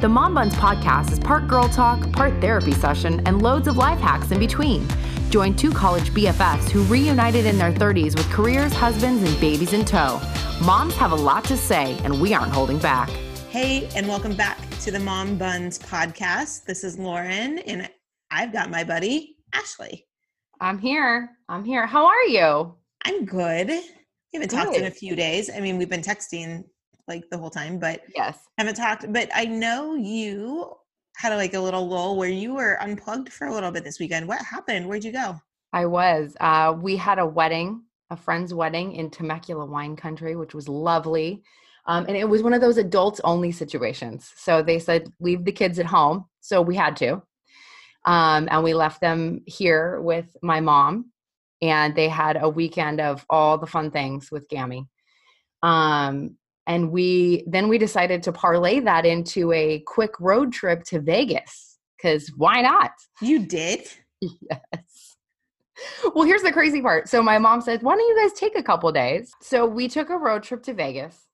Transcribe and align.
The 0.00 0.08
Mom 0.08 0.32
Buns 0.32 0.54
podcast 0.54 1.12
is 1.12 1.18
part 1.18 1.46
girl 1.46 1.68
talk, 1.68 2.10
part 2.12 2.40
therapy 2.40 2.72
session, 2.72 3.20
and 3.26 3.42
loads 3.42 3.68
of 3.68 3.76
life 3.76 3.98
hacks 4.00 4.30
in 4.30 4.38
between. 4.38 4.88
Join 5.28 5.54
two 5.54 5.70
college 5.70 6.08
BFFs 6.14 6.70
who 6.70 6.84
reunited 6.84 7.44
in 7.44 7.58
their 7.58 7.70
30s 7.70 8.16
with 8.16 8.26
careers, 8.30 8.72
husbands, 8.72 9.22
and 9.22 9.38
babies 9.42 9.74
in 9.74 9.84
tow. 9.84 10.18
Moms 10.64 10.94
have 10.94 11.12
a 11.12 11.16
lot 11.16 11.44
to 11.44 11.56
say, 11.58 11.98
and 12.02 12.18
we 12.18 12.32
aren't 12.32 12.50
holding 12.50 12.78
back. 12.78 13.10
Hey, 13.50 13.90
and 13.94 14.08
welcome 14.08 14.34
back 14.34 14.58
to 14.80 14.90
the 14.90 14.98
Mom 14.98 15.36
Buns 15.36 15.78
podcast. 15.78 16.64
This 16.64 16.82
is 16.82 16.98
Lauren, 16.98 17.58
and 17.58 17.86
I've 18.30 18.54
got 18.54 18.70
my 18.70 18.82
buddy, 18.84 19.36
Ashley. 19.52 20.06
I'm 20.62 20.78
here. 20.78 21.28
I'm 21.50 21.62
here. 21.62 21.86
How 21.86 22.06
are 22.06 22.24
you? 22.24 22.74
I'm 23.04 23.26
good. 23.26 23.68
We 23.68 23.82
haven't 24.32 24.48
talked 24.48 24.78
in 24.78 24.86
a 24.86 24.90
few 24.90 25.14
days. 25.14 25.50
I 25.54 25.60
mean, 25.60 25.76
we've 25.76 25.90
been 25.90 26.00
texting 26.00 26.64
like 27.10 27.28
the 27.28 27.36
whole 27.36 27.50
time, 27.50 27.78
but 27.78 28.00
yes, 28.16 28.38
haven't 28.56 28.76
talked. 28.76 29.12
But 29.12 29.28
I 29.34 29.44
know 29.44 29.94
you 29.94 30.72
had 31.16 31.32
a, 31.32 31.36
like 31.36 31.52
a 31.52 31.60
little 31.60 31.86
lull 31.86 32.16
where 32.16 32.30
you 32.30 32.54
were 32.54 32.80
unplugged 32.80 33.30
for 33.30 33.48
a 33.48 33.52
little 33.52 33.70
bit 33.70 33.84
this 33.84 34.00
weekend. 34.00 34.26
What 34.26 34.40
happened? 34.40 34.88
Where'd 34.88 35.04
you 35.04 35.12
go? 35.12 35.38
I 35.74 35.84
was. 35.84 36.34
Uh, 36.40 36.74
we 36.80 36.96
had 36.96 37.18
a 37.18 37.26
wedding, 37.26 37.82
a 38.08 38.16
friend's 38.16 38.54
wedding 38.54 38.94
in 38.94 39.10
Temecula 39.10 39.66
wine 39.66 39.96
country, 39.96 40.34
which 40.36 40.54
was 40.54 40.68
lovely. 40.68 41.42
Um, 41.86 42.06
and 42.06 42.16
it 42.16 42.28
was 42.28 42.42
one 42.42 42.54
of 42.54 42.60
those 42.60 42.78
adults 42.78 43.20
only 43.24 43.52
situations. 43.52 44.32
So 44.36 44.62
they 44.62 44.78
said, 44.78 45.12
leave 45.20 45.44
the 45.44 45.52
kids 45.52 45.78
at 45.78 45.86
home. 45.86 46.26
So 46.40 46.62
we 46.62 46.76
had 46.76 46.96
to. 46.96 47.22
Um, 48.06 48.48
and 48.50 48.64
we 48.64 48.74
left 48.74 49.00
them 49.00 49.42
here 49.46 50.00
with 50.00 50.26
my 50.42 50.60
mom. 50.60 51.12
And 51.62 51.94
they 51.94 52.08
had 52.08 52.38
a 52.40 52.48
weekend 52.48 53.00
of 53.00 53.26
all 53.28 53.58
the 53.58 53.66
fun 53.66 53.90
things 53.90 54.30
with 54.30 54.48
Gammy. 54.48 54.86
Um, 55.62 56.36
and 56.66 56.90
we 56.90 57.44
then 57.46 57.68
we 57.68 57.78
decided 57.78 58.22
to 58.24 58.32
parlay 58.32 58.80
that 58.80 59.06
into 59.06 59.52
a 59.52 59.80
quick 59.86 60.12
road 60.20 60.52
trip 60.52 60.84
to 60.84 61.00
Vegas 61.00 61.78
because 61.96 62.28
why 62.36 62.62
not? 62.62 62.92
You 63.20 63.46
did? 63.46 63.86
Yes. 64.50 65.16
Well, 66.14 66.24
here's 66.24 66.42
the 66.42 66.52
crazy 66.52 66.82
part. 66.82 67.08
So 67.08 67.22
my 67.22 67.38
mom 67.38 67.62
said, 67.62 67.82
"Why 67.82 67.96
don't 67.96 68.06
you 68.06 68.22
guys 68.22 68.38
take 68.38 68.54
a 68.54 68.62
couple 68.62 68.92
days?" 68.92 69.32
So 69.40 69.64
we 69.64 69.88
took 69.88 70.10
a 70.10 70.18
road 70.18 70.42
trip 70.42 70.62
to 70.64 70.74
Vegas. 70.74 71.26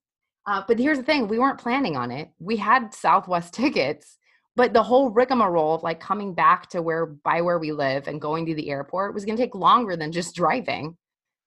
Uh, 0.47 0.63
but 0.69 0.79
here's 0.79 0.99
the 0.99 1.03
thing: 1.03 1.27
we 1.27 1.41
weren't 1.41 1.59
planning 1.59 1.97
on 1.97 2.13
it. 2.13 2.31
We 2.39 2.57
had 2.57 2.95
Southwest 2.95 3.55
tickets, 3.61 4.19
but 4.55 4.73
the 4.73 4.85
whole 4.85 5.11
rigmarole 5.11 5.75
of 5.75 5.83
like 5.83 5.99
coming 5.99 6.33
back 6.33 6.71
to 6.71 6.83
where 6.83 7.07
by 7.07 7.41
where 7.41 7.59
we 7.59 7.73
live 7.73 8.07
and 8.07 8.21
going 8.21 8.47
to 8.47 8.55
the 8.55 8.71
airport 8.71 9.15
was 9.15 9.25
going 9.25 9.37
to 9.37 9.43
take 9.43 9.57
longer 9.57 9.97
than 9.97 10.13
just 10.13 10.37
driving. 10.37 10.97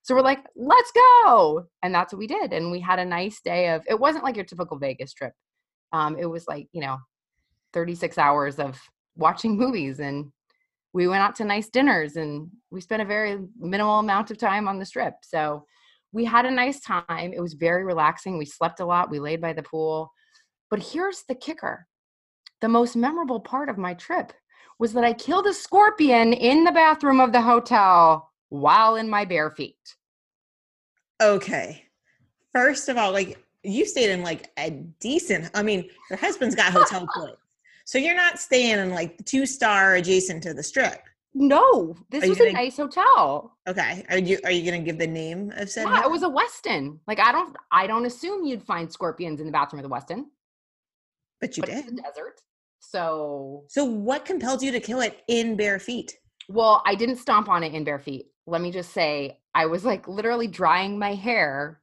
So 0.02 0.14
we're 0.14 0.22
like, 0.22 0.44
let's 0.56 0.92
go. 0.92 1.64
And 1.82 1.94
that's 1.94 2.12
what 2.12 2.18
we 2.18 2.26
did. 2.26 2.52
And 2.52 2.70
we 2.70 2.80
had 2.80 2.98
a 2.98 3.04
nice 3.04 3.40
day 3.42 3.70
of, 3.70 3.82
it 3.88 3.98
wasn't 3.98 4.24
like 4.24 4.36
your 4.36 4.44
typical 4.44 4.78
Vegas 4.78 5.12
trip. 5.12 5.32
Um, 5.92 6.16
it 6.18 6.26
was 6.26 6.46
like, 6.48 6.68
you 6.72 6.80
know, 6.80 6.98
36 7.72 8.16
hours 8.18 8.58
of 8.58 8.80
watching 9.16 9.56
movies 9.56 10.00
and 10.00 10.32
we 10.92 11.06
went 11.06 11.22
out 11.22 11.36
to 11.36 11.44
nice 11.44 11.68
dinners 11.68 12.16
and 12.16 12.48
we 12.70 12.80
spent 12.80 13.02
a 13.02 13.04
very 13.04 13.38
minimal 13.58 14.00
amount 14.00 14.30
of 14.30 14.38
time 14.38 14.66
on 14.66 14.78
the 14.78 14.84
strip. 14.84 15.14
So 15.22 15.64
we 16.12 16.24
had 16.24 16.46
a 16.46 16.50
nice 16.50 16.80
time. 16.80 17.32
It 17.32 17.40
was 17.40 17.54
very 17.54 17.84
relaxing. 17.84 18.38
We 18.38 18.46
slept 18.46 18.80
a 18.80 18.84
lot. 18.84 19.10
We 19.10 19.20
laid 19.20 19.40
by 19.40 19.52
the 19.52 19.62
pool. 19.62 20.10
But 20.68 20.82
here's 20.82 21.24
the 21.28 21.34
kicker 21.34 21.86
the 22.60 22.68
most 22.68 22.94
memorable 22.94 23.40
part 23.40 23.70
of 23.70 23.78
my 23.78 23.94
trip 23.94 24.32
was 24.78 24.92
that 24.92 25.04
I 25.04 25.12
killed 25.12 25.46
a 25.46 25.54
scorpion 25.54 26.32
in 26.32 26.64
the 26.64 26.72
bathroom 26.72 27.20
of 27.20 27.32
the 27.32 27.40
hotel 27.40 28.29
while 28.50 28.96
in 28.96 29.08
my 29.08 29.24
bare 29.24 29.50
feet. 29.50 29.96
Okay. 31.20 31.84
First 32.52 32.88
of 32.88 32.96
all, 32.96 33.12
like 33.12 33.42
you 33.62 33.86
stayed 33.86 34.10
in 34.10 34.22
like 34.22 34.50
a 34.58 34.70
decent, 35.00 35.50
I 35.54 35.62
mean, 35.62 35.88
your 36.10 36.18
husband's 36.18 36.54
got 36.54 36.72
hotel 36.72 37.08
points. 37.14 37.38
So 37.84 37.98
you're 37.98 38.16
not 38.16 38.38
staying 38.38 38.78
in 38.78 38.90
like 38.90 39.16
the 39.16 39.24
two 39.24 39.46
star 39.46 39.94
adjacent 39.94 40.42
to 40.44 40.54
the 40.54 40.62
strip. 40.62 41.02
No, 41.32 41.96
this 42.10 42.26
was 42.26 42.38
gonna, 42.38 42.50
a 42.50 42.54
nice 42.54 42.76
hotel. 42.76 43.56
Okay. 43.68 44.04
Are 44.10 44.18
you 44.18 44.38
are 44.44 44.50
you 44.50 44.68
gonna 44.68 44.82
give 44.82 44.98
the 44.98 45.06
name 45.06 45.52
of 45.56 45.70
said? 45.70 45.82
Yeah, 45.84 45.96
hotel? 45.96 46.08
it 46.08 46.12
was 46.12 46.22
a 46.22 46.28
Westin. 46.28 46.98
Like 47.06 47.20
I 47.20 47.30
don't 47.30 47.56
I 47.70 47.86
don't 47.86 48.04
assume 48.04 48.44
you'd 48.44 48.64
find 48.64 48.92
scorpions 48.92 49.40
in 49.40 49.46
the 49.46 49.52
bathroom 49.52 49.84
of 49.84 49.88
the 49.88 49.94
Westin. 49.94 50.24
But 51.40 51.56
you 51.56 51.62
but 51.62 51.70
did. 51.70 51.96
desert. 52.02 52.40
So 52.80 53.64
So 53.68 53.84
what 53.84 54.24
compelled 54.24 54.62
you 54.62 54.72
to 54.72 54.80
kill 54.80 55.00
it 55.00 55.22
in 55.28 55.56
bare 55.56 55.78
feet? 55.78 56.18
Well, 56.48 56.82
I 56.84 56.96
didn't 56.96 57.16
stomp 57.16 57.48
on 57.48 57.62
it 57.62 57.74
in 57.74 57.84
bare 57.84 58.00
feet. 58.00 58.26
Let 58.46 58.60
me 58.60 58.70
just 58.70 58.92
say, 58.92 59.38
I 59.54 59.66
was 59.66 59.84
like 59.84 60.08
literally 60.08 60.46
drying 60.46 60.98
my 60.98 61.14
hair 61.14 61.80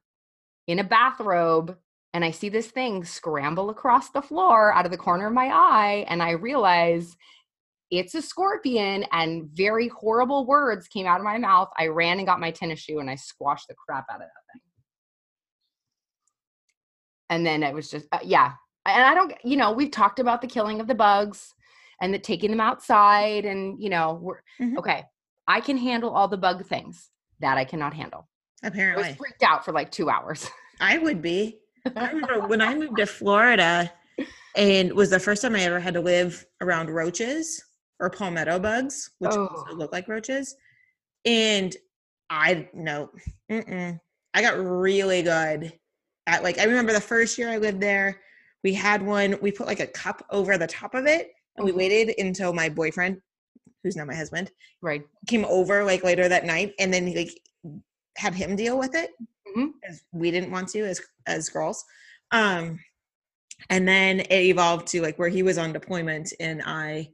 in 0.66 0.78
a 0.78 0.84
bathrobe 0.84 1.76
and 2.14 2.24
I 2.24 2.30
see 2.30 2.48
this 2.48 2.68
thing 2.68 3.04
scramble 3.04 3.70
across 3.70 4.10
the 4.10 4.22
floor 4.22 4.72
out 4.72 4.84
of 4.84 4.90
the 4.90 4.98
corner 4.98 5.26
of 5.26 5.34
my 5.34 5.48
eye 5.48 6.06
and 6.08 6.22
I 6.22 6.30
realize 6.32 7.16
it's 7.90 8.14
a 8.14 8.22
scorpion 8.22 9.04
and 9.12 9.48
very 9.54 9.88
horrible 9.88 10.46
words 10.46 10.88
came 10.88 11.06
out 11.06 11.20
of 11.20 11.24
my 11.24 11.38
mouth. 11.38 11.68
I 11.78 11.86
ran 11.86 12.18
and 12.18 12.26
got 12.26 12.40
my 12.40 12.50
tennis 12.50 12.80
shoe 12.80 12.98
and 12.98 13.08
I 13.10 13.14
squashed 13.14 13.68
the 13.68 13.74
crap 13.74 14.04
out 14.10 14.16
of 14.16 14.20
that 14.20 14.52
thing. 14.52 14.60
And 17.30 17.46
then 17.46 17.62
it 17.62 17.74
was 17.74 17.90
just 17.90 18.06
uh, 18.12 18.18
yeah. 18.22 18.52
And 18.86 19.02
I 19.02 19.14
don't 19.14 19.32
you 19.44 19.56
know, 19.56 19.72
we've 19.72 19.90
talked 19.90 20.18
about 20.18 20.40
the 20.40 20.46
killing 20.46 20.80
of 20.80 20.86
the 20.86 20.94
bugs 20.94 21.54
and 22.00 22.12
the 22.12 22.18
taking 22.18 22.50
them 22.50 22.60
outside 22.60 23.44
and 23.44 23.82
you 23.82 23.90
know 23.90 24.18
we're 24.20 24.40
mm-hmm. 24.60 24.78
okay 24.78 25.04
i 25.48 25.60
can 25.60 25.76
handle 25.76 26.10
all 26.10 26.28
the 26.28 26.36
bug 26.36 26.64
things 26.66 27.10
that 27.40 27.58
i 27.58 27.64
cannot 27.64 27.92
handle. 27.94 28.28
Apparently 28.62 29.04
i 29.04 29.08
was 29.08 29.16
freaked 29.16 29.42
out 29.42 29.64
for 29.64 29.72
like 29.72 29.90
two 29.90 30.08
hours. 30.08 30.48
I 30.80 30.98
would 30.98 31.20
be. 31.20 31.58
I 31.96 32.10
remember 32.10 32.46
when 32.46 32.60
i 32.60 32.74
moved 32.74 32.98
to 32.98 33.06
florida 33.20 33.92
and 34.56 34.92
was 34.92 35.10
the 35.10 35.18
first 35.18 35.42
time 35.42 35.56
i 35.56 35.60
ever 35.60 35.80
had 35.80 35.94
to 35.94 36.00
live 36.00 36.44
around 36.60 36.90
roaches 36.90 37.64
or 37.98 38.10
palmetto 38.10 38.58
bugs 38.58 39.10
which 39.18 39.32
oh. 39.32 39.66
look 39.72 39.92
like 39.92 40.06
roaches 40.06 40.54
and 41.24 41.76
i 42.30 42.68
no 42.74 43.10
i 43.50 44.42
got 44.42 44.58
really 44.58 45.22
good 45.22 45.72
at 46.26 46.42
like 46.42 46.58
i 46.58 46.64
remember 46.64 46.92
the 46.92 47.00
first 47.00 47.38
year 47.38 47.48
i 47.48 47.56
lived 47.56 47.80
there 47.80 48.20
we 48.64 48.74
had 48.74 49.02
one 49.02 49.36
we 49.40 49.50
put 49.50 49.66
like 49.66 49.80
a 49.80 49.86
cup 49.86 50.24
over 50.30 50.58
the 50.58 50.66
top 50.66 50.94
of 50.94 51.06
it 51.06 51.30
and 51.56 51.64
we 51.64 51.70
mm-hmm. 51.70 51.78
waited 51.78 52.14
until 52.18 52.52
my 52.52 52.68
boyfriend, 52.68 53.20
who's 53.82 53.96
now 53.96 54.04
my 54.04 54.14
husband, 54.14 54.50
right, 54.82 55.02
came 55.26 55.44
over 55.44 55.84
like 55.84 56.04
later 56.04 56.28
that 56.28 56.44
night, 56.44 56.74
and 56.78 56.92
then 56.92 57.14
like 57.14 57.38
had 58.16 58.34
him 58.34 58.56
deal 58.56 58.78
with 58.78 58.94
it 58.94 59.10
mm-hmm. 59.56 59.68
as 59.88 60.02
we 60.12 60.30
didn't 60.30 60.50
want 60.50 60.68
to 60.68 60.80
as 60.80 61.00
as 61.26 61.48
girls. 61.48 61.84
Um, 62.32 62.78
and 63.70 63.86
then 63.86 64.20
it 64.20 64.42
evolved 64.44 64.86
to 64.88 65.02
like 65.02 65.18
where 65.18 65.28
he 65.28 65.42
was 65.42 65.58
on 65.58 65.72
deployment, 65.72 66.32
and 66.40 66.62
I, 66.64 67.08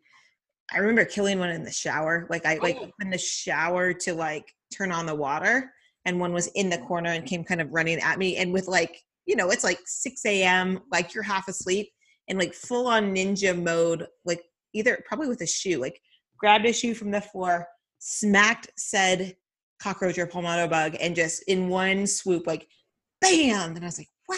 I 0.72 0.78
remember 0.78 1.04
killing 1.04 1.38
one 1.38 1.50
in 1.50 1.64
the 1.64 1.72
shower. 1.72 2.26
Like 2.30 2.46
I 2.46 2.56
like 2.56 2.78
in 3.00 3.10
the 3.10 3.18
shower 3.18 3.92
to 3.92 4.14
like 4.14 4.46
turn 4.72 4.92
on 4.92 5.06
the 5.06 5.14
water, 5.14 5.70
and 6.04 6.20
one 6.20 6.32
was 6.32 6.48
in 6.48 6.68
the 6.70 6.78
corner 6.78 7.10
and 7.10 7.26
came 7.26 7.44
kind 7.44 7.60
of 7.60 7.72
running 7.72 7.98
at 8.00 8.18
me, 8.18 8.36
and 8.36 8.52
with 8.52 8.68
like 8.68 9.00
you 9.26 9.36
know 9.36 9.50
it's 9.50 9.64
like 9.64 9.80
6 9.86 10.26
a.m. 10.26 10.80
like 10.92 11.14
you're 11.14 11.22
half 11.22 11.48
asleep 11.48 11.88
and 12.28 12.38
like 12.38 12.54
full 12.54 12.86
on 12.86 13.14
ninja 13.14 13.60
mode, 13.60 14.06
like 14.24 14.42
either 14.74 15.02
probably 15.06 15.28
with 15.28 15.40
a 15.42 15.46
shoe, 15.46 15.80
like 15.80 16.00
grabbed 16.44 16.66
a 16.66 16.72
shoe 16.74 16.92
from 16.92 17.10
the 17.10 17.22
floor, 17.22 17.66
smacked 18.00 18.68
said 18.76 19.34
cockroach 19.80 20.18
or 20.18 20.26
palmetto 20.26 20.68
bug, 20.68 20.94
and 21.00 21.16
just 21.16 21.42
in 21.44 21.70
one 21.70 22.06
swoop, 22.06 22.46
like 22.46 22.68
bam. 23.22 23.74
And 23.74 23.82
I 23.82 23.86
was 23.86 23.96
like, 23.96 24.10
wow, 24.28 24.36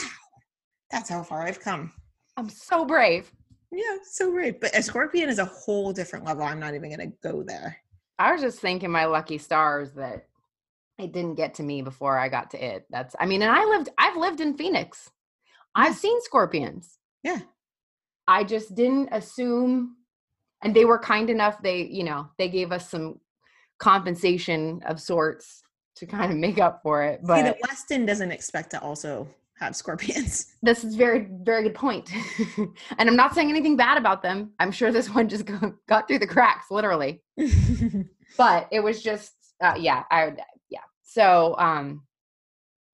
that's 0.88 1.10
how 1.10 1.24
far 1.24 1.42
I've 1.42 1.58
come. 1.58 1.92
I'm 2.36 2.48
so 2.48 2.84
brave. 2.84 3.32
Yeah, 3.72 3.96
so 4.08 4.30
brave. 4.30 4.60
But 4.60 4.78
a 4.78 4.84
scorpion 4.84 5.28
is 5.28 5.40
a 5.40 5.46
whole 5.46 5.92
different 5.92 6.24
level. 6.24 6.44
I'm 6.44 6.60
not 6.60 6.76
even 6.76 6.90
gonna 6.90 7.10
go 7.24 7.42
there. 7.42 7.76
I 8.20 8.30
was 8.30 8.40
just 8.40 8.60
thinking 8.60 8.92
my 8.92 9.06
lucky 9.06 9.38
stars 9.38 9.94
that 9.94 10.28
it 11.00 11.12
didn't 11.12 11.34
get 11.34 11.54
to 11.54 11.64
me 11.64 11.82
before 11.82 12.16
I 12.16 12.28
got 12.28 12.52
to 12.52 12.64
it. 12.64 12.86
That's 12.88 13.16
I 13.18 13.26
mean, 13.26 13.42
and 13.42 13.50
I 13.50 13.64
lived 13.64 13.88
I've 13.98 14.16
lived 14.16 14.40
in 14.40 14.56
Phoenix. 14.56 15.10
I've 15.74 15.96
seen 15.96 16.22
scorpions. 16.22 16.98
Yeah. 17.24 17.40
I 18.28 18.44
just 18.44 18.76
didn't 18.76 19.08
assume 19.10 19.96
and 20.62 20.74
they 20.74 20.84
were 20.84 20.98
kind 20.98 21.30
enough 21.30 21.60
they 21.62 21.82
you 21.82 22.04
know 22.04 22.28
they 22.38 22.48
gave 22.48 22.72
us 22.72 22.88
some 22.90 23.20
compensation 23.78 24.80
of 24.86 25.00
sorts 25.00 25.62
to 25.94 26.06
kind 26.06 26.32
of 26.32 26.38
make 26.38 26.58
up 26.58 26.80
for 26.82 27.02
it 27.02 27.20
but 27.22 27.36
See, 27.36 27.42
the 27.42 27.56
westin 27.66 28.06
doesn't 28.06 28.32
expect 28.32 28.70
to 28.70 28.80
also 28.80 29.28
have 29.58 29.74
scorpions 29.74 30.54
this 30.62 30.84
is 30.84 30.94
very 30.96 31.28
very 31.42 31.62
good 31.62 31.74
point 31.74 32.10
and 32.98 33.08
i'm 33.08 33.16
not 33.16 33.34
saying 33.34 33.50
anything 33.50 33.76
bad 33.76 33.98
about 33.98 34.22
them 34.22 34.50
i'm 34.58 34.70
sure 34.70 34.92
this 34.92 35.10
one 35.10 35.28
just 35.28 35.44
got 35.88 36.08
through 36.08 36.18
the 36.18 36.26
cracks 36.26 36.66
literally 36.70 37.22
but 38.36 38.68
it 38.70 38.80
was 38.80 39.02
just 39.02 39.32
uh, 39.62 39.74
yeah 39.78 40.04
i 40.10 40.32
yeah 40.68 40.80
so 41.02 41.54
um 41.58 42.02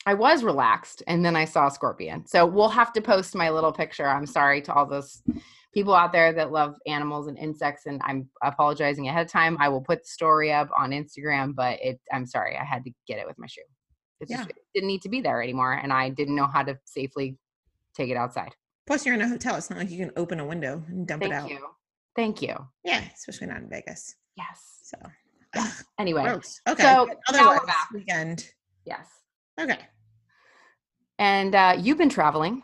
I 0.04 0.14
was 0.14 0.42
relaxed 0.42 1.02
and 1.06 1.24
then 1.24 1.36
I 1.36 1.44
saw 1.44 1.68
a 1.68 1.70
Scorpion. 1.70 2.26
So 2.26 2.44
we'll 2.44 2.68
have 2.68 2.92
to 2.94 3.00
post 3.00 3.34
my 3.34 3.50
little 3.50 3.72
picture. 3.72 4.06
I'm 4.06 4.26
sorry 4.26 4.60
to 4.62 4.72
all 4.72 4.86
those 4.86 5.22
people 5.72 5.94
out 5.94 6.12
there 6.12 6.32
that 6.32 6.52
love 6.52 6.74
animals 6.86 7.28
and 7.28 7.38
insects 7.38 7.86
and 7.86 8.00
I'm 8.04 8.28
apologizing 8.42 9.08
ahead 9.08 9.24
of 9.26 9.32
time. 9.32 9.56
I 9.60 9.68
will 9.68 9.80
put 9.80 10.02
the 10.02 10.08
story 10.08 10.52
up 10.52 10.68
on 10.76 10.90
Instagram, 10.90 11.54
but 11.54 11.78
it 11.82 12.00
I'm 12.12 12.26
sorry, 12.26 12.56
I 12.56 12.64
had 12.64 12.84
to 12.84 12.90
get 13.06 13.18
it 13.18 13.26
with 13.26 13.38
my 13.38 13.46
shoe. 13.46 13.62
It 14.20 14.28
yeah. 14.30 14.38
just 14.38 14.50
it 14.50 14.56
didn't 14.74 14.88
need 14.88 15.02
to 15.02 15.08
be 15.08 15.20
there 15.20 15.42
anymore 15.42 15.72
and 15.74 15.92
I 15.92 16.10
didn't 16.10 16.36
know 16.36 16.46
how 16.46 16.62
to 16.62 16.78
safely 16.84 17.36
take 17.94 18.10
it 18.10 18.16
outside. 18.16 18.54
Plus, 18.86 19.06
you're 19.06 19.14
in 19.14 19.22
a 19.22 19.28
hotel. 19.28 19.56
It's 19.56 19.70
not 19.70 19.78
like 19.78 19.90
you 19.90 19.98
can 19.98 20.12
open 20.16 20.40
a 20.40 20.44
window 20.44 20.82
and 20.88 21.06
dump 21.06 21.22
Thank 21.22 21.32
it 21.32 21.36
out. 21.36 21.50
you. 21.50 21.66
Thank 22.16 22.42
you. 22.42 22.54
Yeah, 22.84 23.02
especially 23.14 23.46
not 23.46 23.58
in 23.58 23.68
Vegas. 23.68 24.16
Yes. 24.36 24.80
So, 24.82 24.98
Yes. 25.54 25.84
Anyway, 25.98 26.22
gross. 26.22 26.60
Okay. 26.68 26.82
So, 26.82 27.06
but 27.06 27.36
now 27.36 27.48
we're 27.48 27.56
otherwise, 27.56 27.74
weekend. 27.92 28.50
yes. 28.84 29.06
Okay. 29.60 29.78
And 31.18 31.54
uh, 31.54 31.76
you've 31.78 31.98
been 31.98 32.08
traveling. 32.08 32.62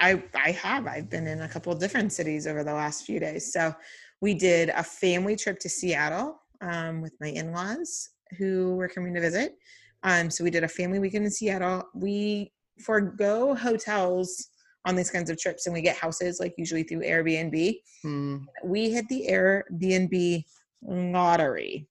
I 0.00 0.22
I 0.34 0.52
have. 0.52 0.86
I've 0.86 1.10
been 1.10 1.26
in 1.26 1.42
a 1.42 1.48
couple 1.48 1.72
of 1.72 1.80
different 1.80 2.12
cities 2.12 2.46
over 2.46 2.64
the 2.64 2.72
last 2.72 3.04
few 3.04 3.20
days. 3.20 3.52
So 3.52 3.74
we 4.20 4.34
did 4.34 4.70
a 4.70 4.82
family 4.82 5.36
trip 5.36 5.58
to 5.60 5.68
Seattle 5.68 6.40
um, 6.60 7.00
with 7.00 7.14
my 7.20 7.28
in-laws 7.28 8.10
who 8.36 8.74
were 8.74 8.88
coming 8.88 9.14
to 9.14 9.20
visit. 9.20 9.56
Um, 10.02 10.30
so 10.30 10.44
we 10.44 10.50
did 10.50 10.64
a 10.64 10.68
family 10.68 10.98
weekend 10.98 11.24
in 11.24 11.30
Seattle. 11.30 11.84
We 11.94 12.52
forego 12.84 13.54
hotels 13.54 14.48
on 14.84 14.94
these 14.94 15.10
kinds 15.10 15.28
of 15.28 15.38
trips 15.38 15.66
and 15.66 15.74
we 15.74 15.82
get 15.82 15.96
houses 15.96 16.38
like 16.40 16.54
usually 16.56 16.82
through 16.82 17.00
Airbnb. 17.00 17.80
Hmm. 18.02 18.36
We 18.64 18.90
hit 18.90 19.08
the 19.08 19.26
Airbnb 19.28 20.44
lottery 20.82 21.88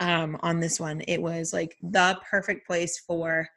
um, 0.00 0.38
on 0.40 0.60
this 0.60 0.78
one. 0.78 1.02
It 1.08 1.20
was 1.20 1.52
like 1.52 1.76
the 1.82 2.18
perfect 2.28 2.66
place 2.66 3.02
for 3.06 3.48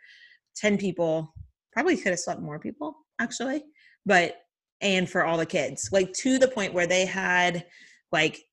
10 0.55 0.77
people. 0.77 1.33
Probably 1.71 1.97
could 1.97 2.11
have 2.11 2.19
slept 2.19 2.41
more 2.41 2.59
people 2.59 3.04
actually, 3.19 3.63
but 4.05 4.37
and 4.81 5.09
for 5.09 5.25
all 5.25 5.37
the 5.37 5.45
kids, 5.45 5.89
like 5.91 6.11
to 6.13 6.37
the 6.37 6.47
point 6.47 6.73
where 6.73 6.87
they 6.87 7.05
had 7.05 7.65
like 8.11 8.43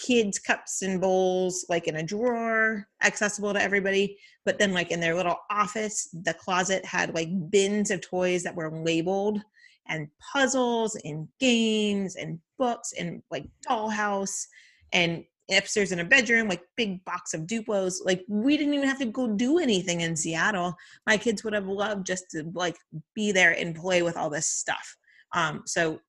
kids 0.00 0.38
cups 0.38 0.82
and 0.82 1.00
bowls 1.00 1.66
like 1.68 1.86
in 1.86 1.96
a 1.96 2.02
drawer 2.02 2.86
accessible 3.02 3.52
to 3.52 3.60
everybody 3.60 4.16
but 4.46 4.58
then 4.58 4.72
like 4.72 4.90
in 4.90 4.98
their 4.98 5.14
little 5.14 5.36
office 5.50 6.08
the 6.24 6.32
closet 6.34 6.82
had 6.86 7.14
like 7.14 7.28
bins 7.50 7.90
of 7.90 8.00
toys 8.00 8.42
that 8.42 8.54
were 8.54 8.70
labeled 8.82 9.40
and 9.88 10.08
puzzles 10.32 10.96
and 11.04 11.28
games 11.38 12.16
and 12.16 12.38
books 12.58 12.94
and 12.98 13.22
like 13.30 13.44
dollhouse 13.68 14.46
and 14.92 15.22
upstairs 15.56 15.92
in 15.92 16.00
a 16.00 16.04
bedroom 16.04 16.48
like 16.48 16.62
big 16.76 17.04
box 17.04 17.34
of 17.34 17.42
duplos. 17.42 17.96
Like 18.04 18.24
we 18.28 18.56
didn't 18.56 18.74
even 18.74 18.88
have 18.88 18.98
to 18.98 19.06
go 19.06 19.28
do 19.28 19.58
anything 19.58 20.00
in 20.00 20.16
seattle. 20.16 20.74
My 21.06 21.16
kids 21.16 21.44
would 21.44 21.54
have 21.54 21.66
loved 21.66 22.06
just 22.06 22.24
to 22.32 22.50
like 22.54 22.76
be 23.14 23.32
there 23.32 23.52
and 23.52 23.74
play 23.74 24.02
with 24.02 24.16
all 24.16 24.30
this 24.30 24.46
stuff. 24.46 24.96
Um 25.34 25.62
so 25.66 26.00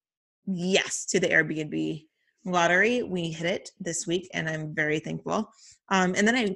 yes 0.48 1.06
to 1.06 1.20
the 1.20 1.28
airbnb 1.28 2.06
lottery 2.46 3.04
we 3.04 3.30
hit 3.30 3.46
it 3.46 3.70
this 3.80 4.08
week 4.08 4.28
and 4.34 4.50
i'm 4.50 4.74
very 4.74 5.00
thankful. 5.00 5.50
Um 5.90 6.16
and 6.16 6.28
then 6.28 6.36
i 6.36 6.56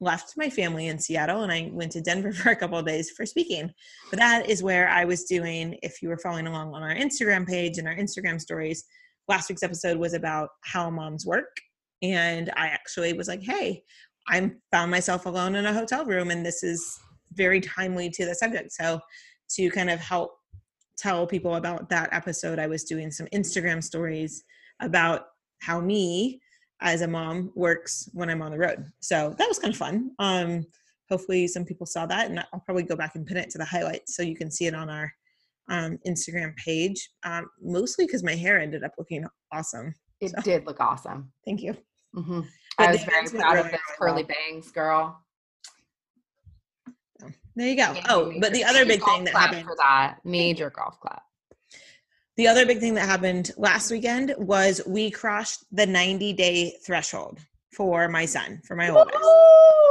left 0.00 0.34
my 0.36 0.48
family 0.48 0.86
in 0.86 0.98
seattle 0.98 1.42
and 1.42 1.52
i 1.52 1.68
went 1.72 1.90
to 1.92 2.00
denver 2.00 2.32
for 2.32 2.50
a 2.50 2.56
couple 2.56 2.80
days 2.82 3.10
for 3.10 3.26
speaking. 3.26 3.72
But 4.10 4.18
that 4.18 4.48
is 4.48 4.62
where 4.62 4.88
i 4.88 5.04
was 5.04 5.24
doing 5.24 5.78
if 5.82 6.02
you 6.02 6.08
were 6.08 6.18
following 6.18 6.46
along 6.46 6.74
on 6.74 6.82
our 6.82 6.94
instagram 6.94 7.46
page 7.46 7.78
and 7.78 7.86
our 7.86 7.96
instagram 7.96 8.40
stories 8.40 8.84
last 9.28 9.48
week's 9.50 9.62
episode 9.62 9.98
was 9.98 10.14
about 10.14 10.48
how 10.62 10.88
moms 10.88 11.26
work 11.26 11.60
and 12.02 12.50
i 12.56 12.66
actually 12.66 13.12
was 13.12 13.28
like 13.28 13.42
hey 13.42 13.82
i 14.28 14.50
found 14.70 14.90
myself 14.90 15.26
alone 15.26 15.54
in 15.54 15.66
a 15.66 15.72
hotel 15.72 16.04
room 16.04 16.30
and 16.30 16.44
this 16.44 16.62
is 16.62 16.98
very 17.32 17.60
timely 17.60 18.10
to 18.10 18.24
the 18.24 18.34
subject. 18.34 18.72
So 18.72 19.00
to 19.50 19.70
kind 19.70 19.90
of 19.90 20.00
help 20.00 20.32
tell 20.96 21.26
people 21.26 21.54
about 21.54 21.88
that 21.88 22.08
episode 22.12 22.58
i 22.58 22.66
was 22.66 22.84
doing 22.84 23.10
some 23.10 23.26
instagram 23.28 23.82
stories 23.82 24.42
about 24.80 25.26
how 25.60 25.80
me 25.80 26.40
as 26.80 27.02
a 27.02 27.08
mom 27.08 27.52
works 27.54 28.08
when 28.12 28.28
i'm 28.28 28.42
on 28.42 28.52
the 28.52 28.58
road. 28.58 28.84
So 29.00 29.34
that 29.38 29.48
was 29.48 29.58
kind 29.58 29.72
of 29.72 29.78
fun. 29.78 30.10
Um 30.18 30.66
hopefully 31.08 31.48
some 31.48 31.64
people 31.64 31.86
saw 31.86 32.04
that 32.04 32.28
and 32.28 32.44
i'll 32.52 32.60
probably 32.60 32.82
go 32.82 32.94
back 32.94 33.14
and 33.14 33.26
pin 33.26 33.38
it 33.38 33.48
to 33.48 33.56
the 33.56 33.64
highlights 33.64 34.14
so 34.14 34.22
you 34.22 34.36
can 34.36 34.50
see 34.50 34.66
it 34.66 34.74
on 34.74 34.90
our 34.90 35.10
um, 35.70 35.98
instagram 36.06 36.54
page 36.56 37.08
um, 37.24 37.48
mostly 37.62 38.04
because 38.04 38.22
my 38.22 38.34
hair 38.34 38.60
ended 38.60 38.84
up 38.84 38.92
looking 38.98 39.24
awesome 39.52 39.94
It 40.20 40.30
So- 40.30 40.42
did 40.42 40.66
look 40.66 40.80
awesome. 40.80 41.32
thank 41.44 41.62
you 41.62 41.76
hmm 42.14 42.40
I 42.78 42.92
was 42.92 43.02
very 43.04 43.26
proud 43.28 43.58
of 43.58 43.64
really, 43.66 43.70
those 43.72 43.80
really 44.00 44.22
curly 44.22 44.22
well. 44.24 44.36
bangs, 44.52 44.70
girl. 44.70 45.24
there 47.56 47.68
you 47.68 47.76
go 47.76 47.94
oh 48.08 48.32
but 48.40 48.52
the 48.52 48.64
other 48.64 48.84
big 48.86 49.02
thing 49.02 49.24
that 49.24 49.34
happened 49.34 49.66
for 49.66 49.76
that 49.76 50.18
major 50.24 50.70
golf 50.70 50.98
clap. 51.00 51.22
The 52.36 52.46
other 52.46 52.64
big 52.64 52.78
thing 52.78 52.94
that 52.94 53.06
happened 53.08 53.50
last 53.56 53.90
weekend 53.90 54.32
was 54.38 54.80
we 54.86 55.10
crossed 55.10 55.64
the 55.72 55.84
90 55.84 56.32
day 56.34 56.76
threshold 56.86 57.40
for 57.72 58.06
my 58.08 58.26
son, 58.26 58.60
for 58.64 58.76
my 58.76 58.90
oldest. 58.90 59.18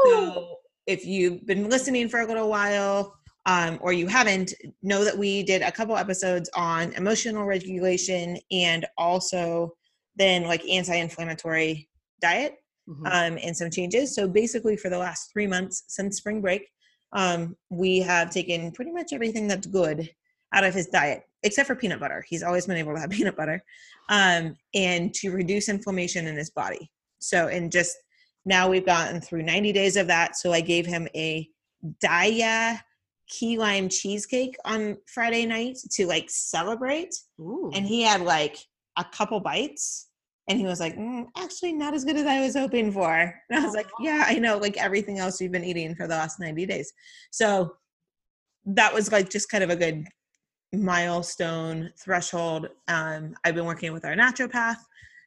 So 0.06 0.56
if 0.86 1.06
you've 1.06 1.46
been 1.46 1.68
listening 1.70 2.08
for 2.08 2.22
a 2.22 2.26
little 2.26 2.48
while, 2.50 3.14
um, 3.48 3.78
or 3.82 3.92
you 3.92 4.08
haven't, 4.08 4.54
know 4.82 5.04
that 5.04 5.18
we 5.18 5.44
did 5.44 5.62
a 5.62 5.72
couple 5.74 5.98
episodes 5.98 6.50
on 6.56 6.94
emotional 6.94 7.44
regulation 7.46 8.38
and 8.50 8.86
also 8.98 9.76
then 10.18 10.44
like 10.44 10.68
anti-inflammatory 10.68 11.90
diet 12.22 12.56
Mhm. 12.90 13.06
um, 13.06 13.38
and 13.44 13.56
some 13.56 13.70
changes. 13.70 14.16
So 14.16 14.28
basically, 14.28 14.78
for 14.78 14.90
the 14.90 14.98
last 14.98 15.32
three 15.34 15.48
months 15.48 15.84
since 15.88 16.18
spring 16.18 16.42
break, 16.42 16.70
um, 17.14 17.56
we 17.70 18.00
have 18.00 18.32
taken 18.32 18.72
pretty 18.72 18.92
much 18.92 19.12
everything 19.14 19.48
that's 19.48 19.68
good 19.68 20.10
out 20.54 20.64
of 20.64 20.74
his 20.74 20.88
diet, 20.88 21.24
except 21.44 21.68
for 21.68 21.76
peanut 21.76 22.00
butter. 22.00 22.24
He's 22.28 22.44
always 22.44 22.66
been 22.66 22.78
able 22.78 22.94
to 22.94 23.00
have 23.02 23.10
peanut 23.18 23.36
butter, 23.36 23.62
um, 24.10 24.56
and 24.74 25.14
to 25.16 25.32
reduce 25.32 25.68
inflammation 25.68 26.28
in 26.28 26.38
his 26.38 26.50
body. 26.50 26.90
So, 27.20 27.48
and 27.48 27.72
just 27.72 27.98
now 28.46 28.70
we've 28.70 28.86
gotten 28.86 29.20
through 29.20 29.44
90 29.44 29.74
days 29.74 29.98
of 29.98 30.08
that. 30.08 30.38
So 30.38 30.54
I 30.54 30.62
gave 30.62 30.86
him 30.86 31.08
a 31.14 31.50
Daiya 32.04 32.80
key 33.28 33.58
lime 33.58 33.90
cheesecake 33.90 34.56
on 34.64 34.98
Friday 35.14 35.46
night 35.46 35.78
to 35.92 36.08
like 36.08 36.30
celebrate 36.30 37.14
Ooh. 37.42 37.70
and 37.74 37.86
he 37.86 38.02
had 38.02 38.22
like 38.22 38.58
a 38.98 39.04
couple 39.04 39.40
bites 39.42 40.07
and 40.48 40.60
he 40.60 40.66
was 40.66 40.80
like 40.80 40.96
mm, 40.96 41.26
actually 41.38 41.74
not 41.74 41.94
as 41.94 42.06
good 42.06 42.16
as 42.16 42.26
i 42.26 42.40
was 42.40 42.56
hoping 42.56 42.92
for. 42.92 43.12
And 43.50 43.60
i 43.60 43.66
was 43.66 43.76
like 43.76 43.88
yeah 44.00 44.26
i 44.28 44.36
know 44.36 44.58
like 44.58 44.78
everything 44.78 45.20
else 45.20 45.40
you've 45.40 45.52
been 45.52 45.64
eating 45.64 45.96
for 45.96 46.08
the 46.08 46.16
last 46.16 46.40
90 46.40 46.66
days. 46.66 46.92
So 47.32 47.74
that 48.66 48.94
was 48.94 49.12
like 49.12 49.30
just 49.30 49.50
kind 49.50 49.64
of 49.64 49.70
a 49.70 49.76
good 49.76 50.06
milestone 50.74 51.90
threshold 51.98 52.68
um, 52.90 53.34
i've 53.46 53.56
been 53.56 53.66
working 53.66 53.94
with 53.94 54.04
our 54.04 54.16
naturopath 54.16 54.76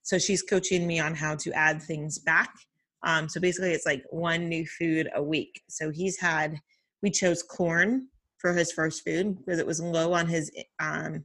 so 0.03 0.19
she's 0.19 0.43
coaching 0.43 0.87
me 0.87 1.01
on 1.01 1.15
how 1.15 1.35
to 1.35 1.51
add 1.53 1.83
things 1.83 2.19
back 2.19 2.51
um, 3.03 3.29
so 3.29 3.41
basically 3.41 3.71
it's 3.71 3.87
like 3.87 4.05
one 4.11 4.49
new 4.49 4.67
food 4.67 5.09
a 5.15 5.23
week. 5.23 5.63
So 5.69 5.91
he's 5.91 6.19
had 6.19 6.57
we 7.03 7.11
chose 7.11 7.43
corn 7.43 8.09
for 8.39 8.53
his 8.53 8.73
first 8.73 9.05
food 9.05 9.39
because 9.39 9.59
it 9.59 9.67
was 9.67 9.81
low 9.81 10.13
on 10.13 10.27
his 10.27 10.51
um, 10.81 11.25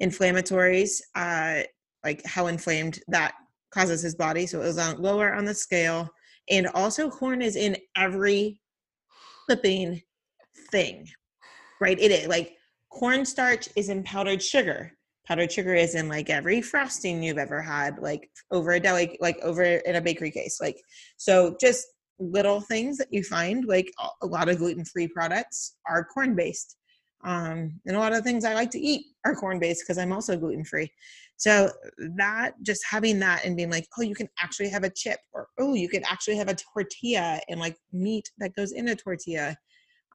inflammatories, 0.00 1.00
uh, 1.14 1.62
like 2.04 2.24
how 2.26 2.46
inflamed 2.46 3.00
that 3.08 3.34
causes 3.72 4.02
his 4.02 4.14
body. 4.14 4.46
So 4.46 4.60
it 4.60 4.66
was 4.66 4.78
on, 4.78 5.00
lower 5.00 5.34
on 5.34 5.44
the 5.44 5.54
scale. 5.54 6.08
And 6.50 6.66
also, 6.68 7.08
corn 7.08 7.40
is 7.42 7.56
in 7.56 7.76
every 7.96 8.60
flipping 9.46 10.02
thing, 10.70 11.06
right? 11.80 11.98
It 11.98 12.10
is 12.10 12.26
like 12.26 12.56
cornstarch 12.90 13.68
is 13.76 13.88
in 13.88 14.02
powdered 14.02 14.42
sugar. 14.42 14.92
Powdered 15.26 15.52
sugar 15.52 15.74
is 15.74 15.94
in 15.94 16.08
like 16.08 16.30
every 16.30 16.60
frosting 16.60 17.22
you've 17.22 17.38
ever 17.38 17.62
had, 17.62 17.98
like 17.98 18.28
over 18.50 18.72
a 18.72 18.80
deli, 18.80 19.16
like 19.20 19.38
over 19.42 19.62
in 19.62 19.96
a 19.96 20.00
bakery 20.00 20.32
case. 20.32 20.58
Like, 20.60 20.82
so 21.16 21.56
just 21.60 21.86
little 22.18 22.60
things 22.60 22.98
that 22.98 23.12
you 23.12 23.22
find, 23.22 23.64
like 23.66 23.90
a- 24.22 24.26
lot 24.26 24.48
of 24.48 24.58
gluten 24.58 24.84
free 24.84 25.08
products 25.08 25.76
are 25.88 26.04
corn 26.04 26.34
based. 26.34 26.76
Um, 27.24 27.80
and 27.86 27.96
a 27.96 28.00
lot 28.00 28.12
of 28.12 28.24
things 28.24 28.44
I 28.44 28.54
like 28.54 28.70
to 28.72 28.80
eat 28.80 29.06
are 29.24 29.36
corn 29.36 29.60
based 29.60 29.82
because 29.84 29.96
I'm 29.96 30.12
also 30.12 30.36
gluten 30.36 30.64
free. 30.64 30.90
So 31.36 31.70
that 32.16 32.52
just 32.62 32.82
having 32.88 33.18
that 33.20 33.44
and 33.44 33.56
being 33.56 33.70
like, 33.70 33.86
oh, 33.98 34.02
you 34.02 34.14
can 34.14 34.28
actually 34.40 34.68
have 34.68 34.84
a 34.84 34.90
chip, 34.90 35.18
or 35.32 35.48
oh, 35.58 35.74
you 35.74 35.88
can 35.88 36.04
actually 36.04 36.36
have 36.36 36.48
a 36.48 36.54
tortilla 36.54 37.40
and 37.48 37.58
like 37.58 37.76
meat 37.92 38.30
that 38.38 38.54
goes 38.54 38.72
in 38.72 38.88
a 38.88 38.96
tortilla, 38.96 39.56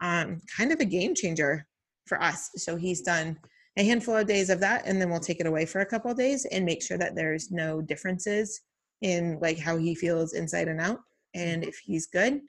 um, 0.01 0.39
kind 0.55 0.71
of 0.71 0.79
a 0.79 0.85
game 0.85 1.13
changer 1.13 1.65
for 2.05 2.21
us. 2.21 2.49
So 2.55 2.77
he's 2.77 3.01
done 3.01 3.37
a 3.77 3.83
handful 3.83 4.15
of 4.15 4.27
days 4.27 4.49
of 4.49 4.59
that, 4.61 4.83
and 4.85 5.01
then 5.01 5.09
we'll 5.09 5.19
take 5.19 5.39
it 5.39 5.45
away 5.47 5.65
for 5.65 5.81
a 5.81 5.85
couple 5.85 6.09
of 6.09 6.17
days 6.17 6.45
and 6.45 6.65
make 6.65 6.81
sure 6.81 6.97
that 6.97 7.15
there's 7.15 7.51
no 7.51 7.81
differences 7.81 8.61
in 9.01 9.37
like 9.41 9.59
how 9.59 9.77
he 9.77 9.93
feels 9.93 10.33
inside 10.33 10.67
and 10.67 10.81
out. 10.81 10.99
And 11.35 11.63
if 11.63 11.77
he's 11.77 12.07
good, 12.07 12.41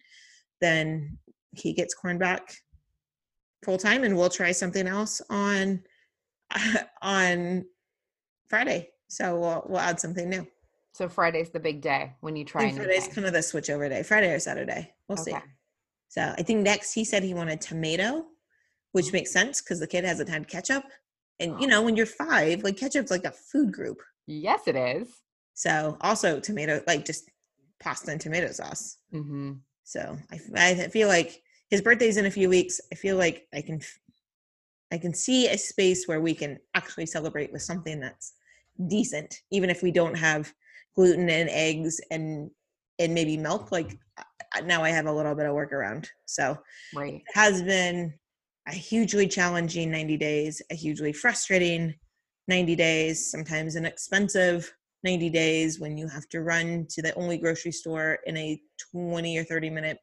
then 0.61 1.19
he 1.53 1.73
gets 1.73 1.95
corn 1.95 2.19
back 2.19 2.55
full 3.65 3.79
time 3.79 4.05
and 4.05 4.17
we'll 4.17 4.31
try 4.31 4.53
something 4.53 4.87
else 4.87 5.21
on 5.31 5.83
on 7.03 7.65
Friday. 8.49 8.90
So 9.09 9.38
we'll 9.38 9.67
we'll 9.69 9.81
add 9.81 10.00
something 10.00 10.28
new. 10.28 10.47
so 10.93 11.09
Friday's 11.09 11.50
the 11.50 11.61
big 11.61 11.81
day 11.81 12.12
when 12.21 12.37
you 12.37 12.45
try 12.45 12.62
I 12.62 12.64
a 12.64 12.69
think 12.69 12.78
new 12.81 12.85
Friday's 12.85 13.09
kind 13.09 13.26
of 13.26 13.33
the 13.33 13.43
switch 13.43 13.71
over 13.71 13.88
day. 13.88 14.02
Friday 14.02 14.33
or 14.33 14.38
Saturday. 14.38 14.93
We'll 15.09 15.19
see. 15.19 15.33
Okay. 15.33 15.43
So 16.09 16.35
I 16.37 16.43
think 16.43 16.62
next 16.62 16.93
he 16.93 17.05
said 17.05 17.23
he 17.23 17.35
wanted 17.35 17.61
tomato, 17.61 18.26
which 18.93 19.12
makes 19.12 19.31
sense 19.33 19.61
because 19.61 19.81
the 19.81 19.87
kid 19.87 20.05
hasn't 20.05 20.28
had 20.28 20.49
ketchup. 20.49 20.85
And 21.40 21.61
you 21.61 21.67
know, 21.69 21.83
when 21.83 21.97
you're 21.97 22.07
five, 22.07 22.62
like 22.64 22.76
ketchup's 22.76 23.11
like 23.11 23.25
a 23.25 23.31
food 23.31 23.73
group. 23.73 23.99
Yes, 24.26 24.62
it 24.67 24.76
is. 24.76 25.09
So 25.55 25.97
also 26.00 26.40
tomato, 26.40 26.83
like 26.87 27.05
just 27.05 27.31
pasta 27.81 28.11
and 28.11 28.21
tomato 28.21 28.50
sauce. 28.52 28.99
Mm-hmm. 29.12 29.52
So 29.85 30.19
I, 30.31 30.40
I 30.55 30.88
feel 30.88 31.09
like 31.09 31.43
his 31.71 31.81
birthday's 31.81 32.17
in 32.17 32.26
a 32.26 32.31
few 32.31 32.49
weeks. 32.49 32.81
I 32.93 32.95
feel 32.95 33.17
like 33.17 33.47
I 33.55 33.61
can 33.62 33.81
I 34.90 34.99
can 34.99 35.14
see 35.14 35.49
a 35.49 35.59
space 35.59 36.07
where 36.09 36.21
we 36.21 36.35
can 36.35 36.59
actually 36.75 37.07
celebrate 37.07 37.52
with 37.52 37.62
something 37.62 38.00
that's 38.00 38.33
decent, 38.87 39.35
even 39.51 39.71
if 39.71 39.83
we 39.83 39.91
don't 39.91 40.15
have 40.17 40.53
gluten 40.95 41.29
and 41.29 41.49
eggs 41.51 42.01
and 42.11 42.51
and 42.99 43.15
maybe 43.15 43.37
milk. 43.37 43.71
Like 43.71 43.97
now, 44.65 44.83
I 44.83 44.91
have 44.91 45.07
a 45.07 45.13
little 45.13 45.35
bit 45.35 45.47
of 45.47 45.55
workaround. 45.55 46.07
So 46.27 46.57
right. 46.95 47.15
it 47.15 47.23
has 47.35 47.63
been 47.63 48.15
a 48.67 48.73
hugely 48.73 49.29
challenging 49.29 49.91
90 49.91 50.17
days, 50.17 50.63
a 50.71 50.75
hugely 50.75 51.13
frustrating 51.13 51.95
90 52.49 52.77
days, 52.77 53.31
sometimes 53.31 53.77
an 53.77 53.85
expensive 53.85 54.73
90 55.05 55.31
days 55.31 55.79
when 55.79 55.97
you 55.97 56.09
have 56.09 56.29
to 56.31 56.43
run 56.43 56.87
to 56.91 57.03
the 57.03 57.15
only 57.15 57.39
grocery 57.39 57.73
store 57.73 58.19
in 58.27 58.37
a 58.37 58.61
20 58.93 59.39
or 59.39 59.45
30 59.45 59.71
minute 59.71 59.99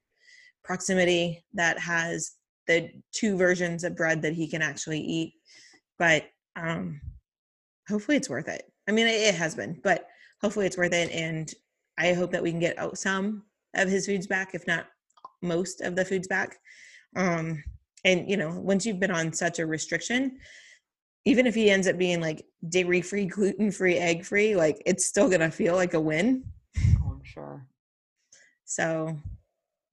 proximity 0.63 1.43
that 1.53 1.77
has 1.77 2.31
the 2.67 2.89
two 3.11 3.37
versions 3.37 3.83
of 3.83 3.95
bread 3.95 4.21
that 4.21 4.33
he 4.33 4.47
can 4.47 4.61
actually 4.61 4.99
eat. 4.99 5.33
But 5.99 6.25
um, 6.55 7.01
hopefully 7.87 8.17
it's 8.17 8.29
worth 8.29 8.47
it. 8.47 8.71
I 8.87 8.91
mean, 8.91 9.07
it 9.07 9.35
has 9.35 9.55
been, 9.55 9.79
but 9.83 10.07
hopefully 10.41 10.65
it's 10.65 10.77
worth 10.77 10.93
it. 10.93 11.11
And 11.11 11.51
I 11.97 12.13
hope 12.13 12.31
that 12.31 12.43
we 12.43 12.51
can 12.51 12.59
get 12.59 12.77
out 12.77 12.97
some 12.97 13.43
of 13.75 13.89
his 13.89 14.05
foods 14.05 14.27
back, 14.27 14.53
if 14.53 14.67
not 14.67 14.87
most 15.41 15.81
of 15.81 15.95
the 15.95 16.05
foods 16.05 16.27
back. 16.27 16.57
Um, 17.15 17.63
and 18.03 18.29
you 18.29 18.37
know, 18.37 18.59
once 18.59 18.85
you've 18.85 18.99
been 18.99 19.11
on 19.11 19.33
such 19.33 19.59
a 19.59 19.65
restriction, 19.65 20.37
even 21.25 21.47
if 21.47 21.55
he 21.55 21.71
ends 21.71 21.87
up 21.87 21.97
being 21.97 22.21
like 22.21 22.45
dairy 22.69 23.01
free, 23.01 23.25
gluten 23.25 23.71
free, 23.71 23.97
egg 23.97 24.25
free, 24.25 24.55
like 24.55 24.81
it's 24.85 25.05
still 25.05 25.29
gonna 25.29 25.51
feel 25.51 25.75
like 25.75 25.93
a 25.93 25.99
win. 25.99 26.43
Oh, 27.01 27.13
I'm 27.13 27.23
sure. 27.23 27.65
So, 28.65 29.17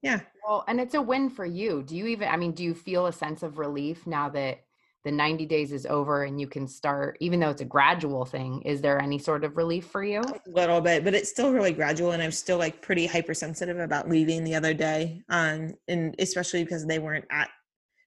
yeah. 0.02 0.20
Well, 0.46 0.64
and 0.68 0.80
it's 0.80 0.94
a 0.94 1.02
win 1.02 1.30
for 1.30 1.46
you. 1.46 1.82
Do 1.82 1.96
you 1.96 2.06
even? 2.06 2.28
I 2.28 2.36
mean, 2.36 2.52
do 2.52 2.62
you 2.64 2.74
feel 2.74 3.06
a 3.06 3.12
sense 3.12 3.42
of 3.42 3.58
relief 3.58 4.06
now 4.06 4.28
that 4.30 4.61
the 5.04 5.10
90 5.10 5.46
days 5.46 5.72
is 5.72 5.86
over 5.86 6.24
and 6.24 6.40
you 6.40 6.46
can 6.46 6.68
start, 6.68 7.16
even 7.20 7.40
though 7.40 7.50
it's 7.50 7.62
a 7.62 7.66
gradual 7.66 8.24
thing? 8.24 8.62
Is 8.62 8.80
there 8.80 9.00
any 9.00 9.18
sort 9.18 9.44
of 9.44 9.56
relief 9.56 9.86
for 9.86 10.04
you? 10.04 10.20
A 10.20 10.40
little 10.46 10.80
bit, 10.80 11.04
but 11.04 11.14
it's 11.14 11.30
still 11.30 11.52
really 11.52 11.72
gradual, 11.72 12.12
and 12.12 12.22
I'm 12.22 12.32
still 12.32 12.58
like 12.58 12.82
pretty 12.82 13.06
hypersensitive 13.06 13.78
about 13.78 14.08
leaving 14.08 14.44
the 14.44 14.54
other 14.54 14.74
day, 14.74 15.22
um, 15.28 15.74
and 15.88 16.14
especially 16.18 16.64
because 16.64 16.86
they 16.86 16.98
weren't 16.98 17.26
at. 17.30 17.50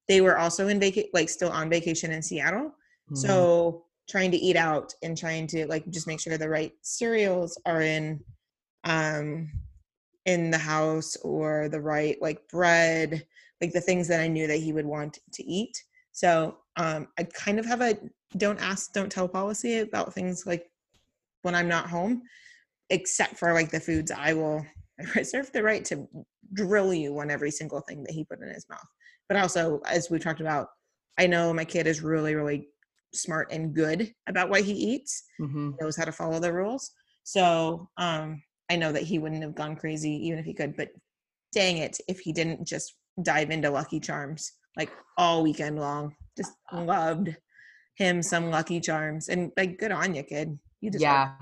They 0.07 0.21
were 0.21 0.37
also 0.37 0.67
in 0.67 0.79
vacation, 0.79 1.09
like 1.13 1.29
still 1.29 1.49
on 1.49 1.69
vacation 1.69 2.11
in 2.11 2.21
Seattle 2.21 2.71
Mm-hmm. 3.05 3.15
So 3.15 3.85
trying 4.09 4.31
to 4.31 4.37
eat 4.37 4.55
out 4.55 4.93
and 5.03 5.17
trying 5.17 5.47
to 5.47 5.65
like 5.67 5.89
just 5.89 6.07
make 6.07 6.19
sure 6.19 6.37
the 6.37 6.49
right 6.49 6.73
cereals 6.81 7.59
are 7.65 7.81
in 7.81 8.23
um 8.83 9.49
in 10.25 10.51
the 10.51 10.57
house 10.57 11.15
or 11.17 11.69
the 11.69 11.81
right 11.81 12.19
like 12.21 12.47
bread, 12.49 13.25
like 13.61 13.73
the 13.73 13.81
things 13.81 14.07
that 14.07 14.21
I 14.21 14.27
knew 14.27 14.47
that 14.47 14.57
he 14.57 14.73
would 14.73 14.85
want 14.85 15.19
to 15.33 15.43
eat. 15.43 15.83
So 16.11 16.57
um 16.77 17.07
I 17.17 17.23
kind 17.23 17.59
of 17.59 17.65
have 17.65 17.81
a 17.81 17.97
don't 18.37 18.59
ask, 18.59 18.91
don't 18.91 19.11
tell 19.11 19.27
policy 19.27 19.79
about 19.79 20.13
things 20.13 20.45
like 20.45 20.65
when 21.43 21.55
I'm 21.55 21.67
not 21.67 21.89
home, 21.89 22.23
except 22.89 23.37
for 23.37 23.53
like 23.53 23.71
the 23.71 23.79
foods 23.79 24.11
I 24.11 24.33
will 24.33 24.65
I 24.99 25.03
reserve 25.15 25.51
the 25.51 25.63
right 25.63 25.85
to 25.85 26.07
drill 26.53 26.93
you 26.93 27.17
on 27.19 27.31
every 27.31 27.51
single 27.51 27.81
thing 27.81 28.03
that 28.03 28.13
he 28.13 28.25
put 28.25 28.41
in 28.41 28.53
his 28.53 28.67
mouth. 28.69 28.87
But 29.27 29.37
also, 29.37 29.81
as 29.85 30.09
we 30.09 30.19
talked 30.19 30.41
about, 30.41 30.67
I 31.17 31.27
know 31.27 31.53
my 31.53 31.65
kid 31.65 31.87
is 31.87 32.01
really, 32.01 32.35
really 32.35 32.67
smart 33.15 33.51
and 33.51 33.73
good 33.73 34.13
about 34.27 34.49
what 34.49 34.61
he 34.61 34.73
eats 34.73 35.23
mm-hmm. 35.39 35.71
knows 35.79 35.95
how 35.95 36.05
to 36.05 36.11
follow 36.11 36.39
the 36.39 36.51
rules 36.51 36.91
so 37.23 37.89
um 37.97 38.41
i 38.69 38.75
know 38.75 38.91
that 38.91 39.03
he 39.03 39.19
wouldn't 39.19 39.41
have 39.41 39.55
gone 39.55 39.75
crazy 39.75 40.11
even 40.11 40.39
if 40.39 40.45
he 40.45 40.53
could 40.53 40.75
but 40.75 40.89
dang 41.53 41.77
it 41.77 41.97
if 42.07 42.19
he 42.19 42.31
didn't 42.31 42.67
just 42.67 42.95
dive 43.23 43.49
into 43.49 43.69
lucky 43.69 43.99
charms 43.99 44.51
like 44.77 44.91
all 45.17 45.43
weekend 45.43 45.79
long 45.79 46.13
just 46.37 46.53
loved 46.71 47.35
him 47.95 48.21
some 48.21 48.49
lucky 48.49 48.79
charms 48.79 49.29
and 49.29 49.51
like 49.55 49.77
good 49.79 49.91
on 49.91 50.13
you 50.13 50.23
kid 50.23 50.57
you 50.81 50.91
just 50.91 51.01
yeah 51.01 51.33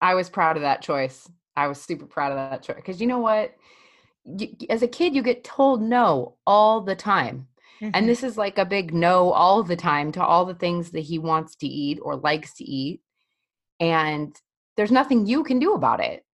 i 0.00 0.14
was 0.14 0.30
proud 0.30 0.56
of 0.56 0.62
that 0.62 0.82
choice 0.82 1.28
i 1.56 1.66
was 1.66 1.80
super 1.80 2.06
proud 2.06 2.32
of 2.32 2.36
that 2.36 2.62
choice 2.62 2.76
because 2.76 3.00
you 3.00 3.06
know 3.06 3.18
what 3.18 3.54
you, 4.38 4.48
as 4.70 4.82
a 4.82 4.88
kid 4.88 5.14
you 5.14 5.22
get 5.22 5.44
told 5.44 5.82
no 5.82 6.36
all 6.46 6.80
the 6.80 6.96
time 6.96 7.46
Mm-hmm. 7.82 7.90
And 7.94 8.08
this 8.08 8.22
is 8.22 8.38
like 8.38 8.58
a 8.58 8.64
big 8.64 8.94
no 8.94 9.32
all 9.32 9.62
the 9.64 9.76
time 9.76 10.12
to 10.12 10.24
all 10.24 10.44
the 10.44 10.54
things 10.54 10.90
that 10.90 11.00
he 11.00 11.18
wants 11.18 11.56
to 11.56 11.66
eat 11.66 11.98
or 12.00 12.14
likes 12.14 12.54
to 12.54 12.64
eat. 12.64 13.00
And 13.80 14.34
there's 14.76 14.92
nothing 14.92 15.26
you 15.26 15.42
can 15.42 15.58
do 15.58 15.74
about 15.74 15.98
it. 15.98 16.24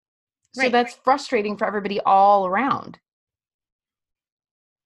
Right. 0.57 0.65
So 0.65 0.69
that's 0.69 0.95
frustrating 1.03 1.57
for 1.57 1.67
everybody 1.67 2.01
all 2.01 2.47
around. 2.47 2.99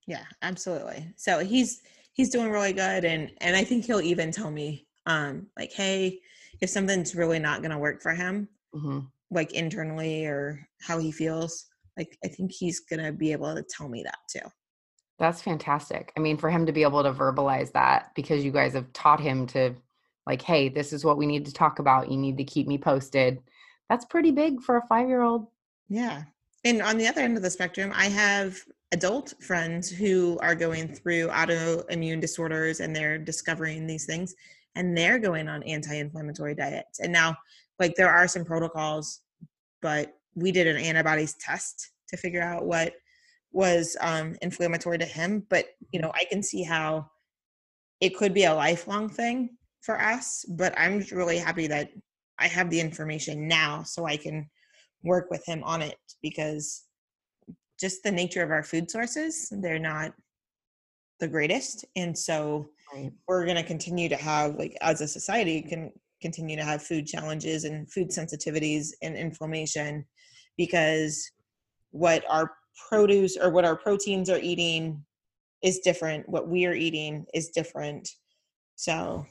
Yeah, 0.06 0.24
absolutely. 0.40 1.12
So 1.16 1.40
he's 1.40 1.82
he's 2.14 2.31
doing 2.31 2.50
really 2.50 2.73
good 2.73 3.04
and 3.04 3.31
and 3.40 3.57
I 3.57 3.64
think 3.64 3.85
he'll 3.85 4.00
even 4.00 4.31
tell 4.31 4.50
me 4.50 4.87
um 5.07 5.47
like 5.59 5.73
hey, 5.73 6.21
if 6.61 6.71
something's 6.71 7.14
really 7.14 7.38
not 7.38 7.61
going 7.61 7.73
to 7.73 7.78
work 7.78 8.00
for 8.00 8.12
him, 8.12 8.49
mm-hmm. 8.75 9.00
like 9.31 9.52
internally 9.52 10.25
or 10.26 10.66
how 10.81 10.99
he 10.99 11.11
feels, 11.11 11.66
like 11.99 12.16
I 12.25 12.28
think 12.28 12.52
he's 12.52 12.81
going 12.81 13.04
to 13.04 13.12
be 13.12 13.33
able 13.33 13.54
to 13.54 13.62
tell 13.62 13.88
me 13.88 14.02
that 14.04 14.19
too. 14.31 14.49
That's 15.19 15.42
fantastic. 15.42 16.12
I 16.16 16.21
mean, 16.21 16.37
for 16.37 16.50
him 16.50 16.66
to 16.66 16.73
be 16.73 16.83
able 16.83 17.02
to 17.02 17.12
verbalize 17.12 17.73
that 17.73 18.11
because 18.14 18.45
you 18.45 18.50
guys 18.50 18.73
have 18.75 18.92
taught 18.92 19.21
him 19.21 19.47
to, 19.49 19.75
like, 20.26 20.42
hey, 20.42 20.69
this 20.69 20.92
is 20.92 21.04
what 21.04 21.19
we 21.19 21.26
need 21.26 21.45
to 21.47 21.52
talk 21.52 21.78
about. 21.78 22.11
You 22.11 22.16
need 22.16 22.38
to 22.38 22.45
keep 22.45 22.66
me 22.66 22.78
posted. 22.78 23.40
That's 23.88 24.04
pretty 24.04 24.31
big 24.31 24.62
for 24.62 24.76
a 24.76 24.87
five 24.87 25.09
year 25.09 25.23
old. 25.23 25.49
Yeah. 25.88 26.23
And 26.64 26.81
on 26.83 26.97
the 26.97 27.07
other 27.07 27.21
end 27.21 27.37
of 27.37 27.42
the 27.42 27.50
spectrum, 27.50 27.92
I 27.95 28.07
have 28.07 28.59
adult 28.92 29.35
friends 29.40 29.90
who 29.90 30.38
are 30.42 30.54
going 30.54 30.87
through 30.87 31.28
autoimmune 31.28 32.21
disorders 32.21 32.81
and 32.81 32.95
they're 32.95 33.19
discovering 33.19 33.87
these 33.87 34.04
things 34.04 34.35
and 34.75 34.97
they're 34.97 35.19
going 35.19 35.49
on 35.49 35.62
anti 35.64 35.97
inflammatory 35.97 36.54
diets. 36.54 37.00
And 37.00 37.12
now, 37.12 37.37
like, 37.78 37.95
there 37.97 38.11
are 38.11 38.28
some 38.28 38.45
protocols, 38.45 39.21
but 39.81 40.14
we 40.35 40.52
did 40.52 40.66
an 40.66 40.76
antibodies 40.76 41.35
test 41.35 41.90
to 42.09 42.16
figure 42.16 42.42
out 42.42 42.64
what 42.64 42.95
was 43.50 43.97
um, 44.00 44.37
inflammatory 44.40 44.99
to 44.99 45.04
him. 45.04 45.45
But 45.50 45.66
you 45.90 46.00
know, 46.00 46.12
I 46.14 46.25
can 46.25 46.42
see 46.42 46.62
how 46.62 47.11
it 48.00 48.16
could 48.16 48.35
be 48.35 48.45
a 48.45 48.54
lifelong 48.54 49.09
thing 49.09 49.57
for 49.81 50.00
us. 50.00 50.45
But 50.49 50.75
I'm 50.78 51.04
really 51.12 51.38
happy 51.38 51.66
that 51.66 51.90
I 52.38 52.49
have 52.49 52.71
the 52.71 52.81
information 52.81 53.47
now, 53.49 53.83
so 53.83 54.07
I 54.07 54.16
can 54.16 54.49
work 55.02 55.28
with 55.30 55.44
him 55.47 55.62
on 55.64 55.82
it 55.82 55.99
because 56.23 56.85
just 57.80 58.02
the 58.02 58.12
nature 58.12 58.42
of 58.42 58.50
our 58.50 58.62
food 58.62 58.90
sources, 58.90 59.52
they're 59.61 59.78
not 59.78 60.12
the 61.21 61.28
greatest, 61.28 61.85
and 61.97 62.16
so 62.16 62.68
right. 62.94 63.12
we're 63.28 63.44
going 63.44 63.56
to 63.56 63.62
continue 63.62 64.09
to 64.09 64.16
have 64.16 64.56
like 64.56 64.76
as 64.80 65.00
a 65.00 65.09
society 65.09 65.62
can 65.62 65.90
continue 66.21 66.56
to 66.56 66.64
have 66.64 66.82
food 66.82 67.06
challenges 67.06 67.64
and 67.64 67.90
food 67.90 68.09
sensitivities 68.09 68.90
and 69.02 69.16
inflammation 69.16 70.04
because 70.56 71.28
what 71.90 72.25
our 72.28 72.52
produce 72.88 73.37
or 73.37 73.50
what 73.50 73.64
our 73.64 73.76
proteins 73.76 74.30
are 74.30 74.38
eating 74.38 75.04
is 75.62 75.80
different 75.80 76.28
what 76.28 76.49
we're 76.49 76.75
eating 76.75 77.25
is 77.35 77.50
different. 77.50 78.09
So 78.76 79.26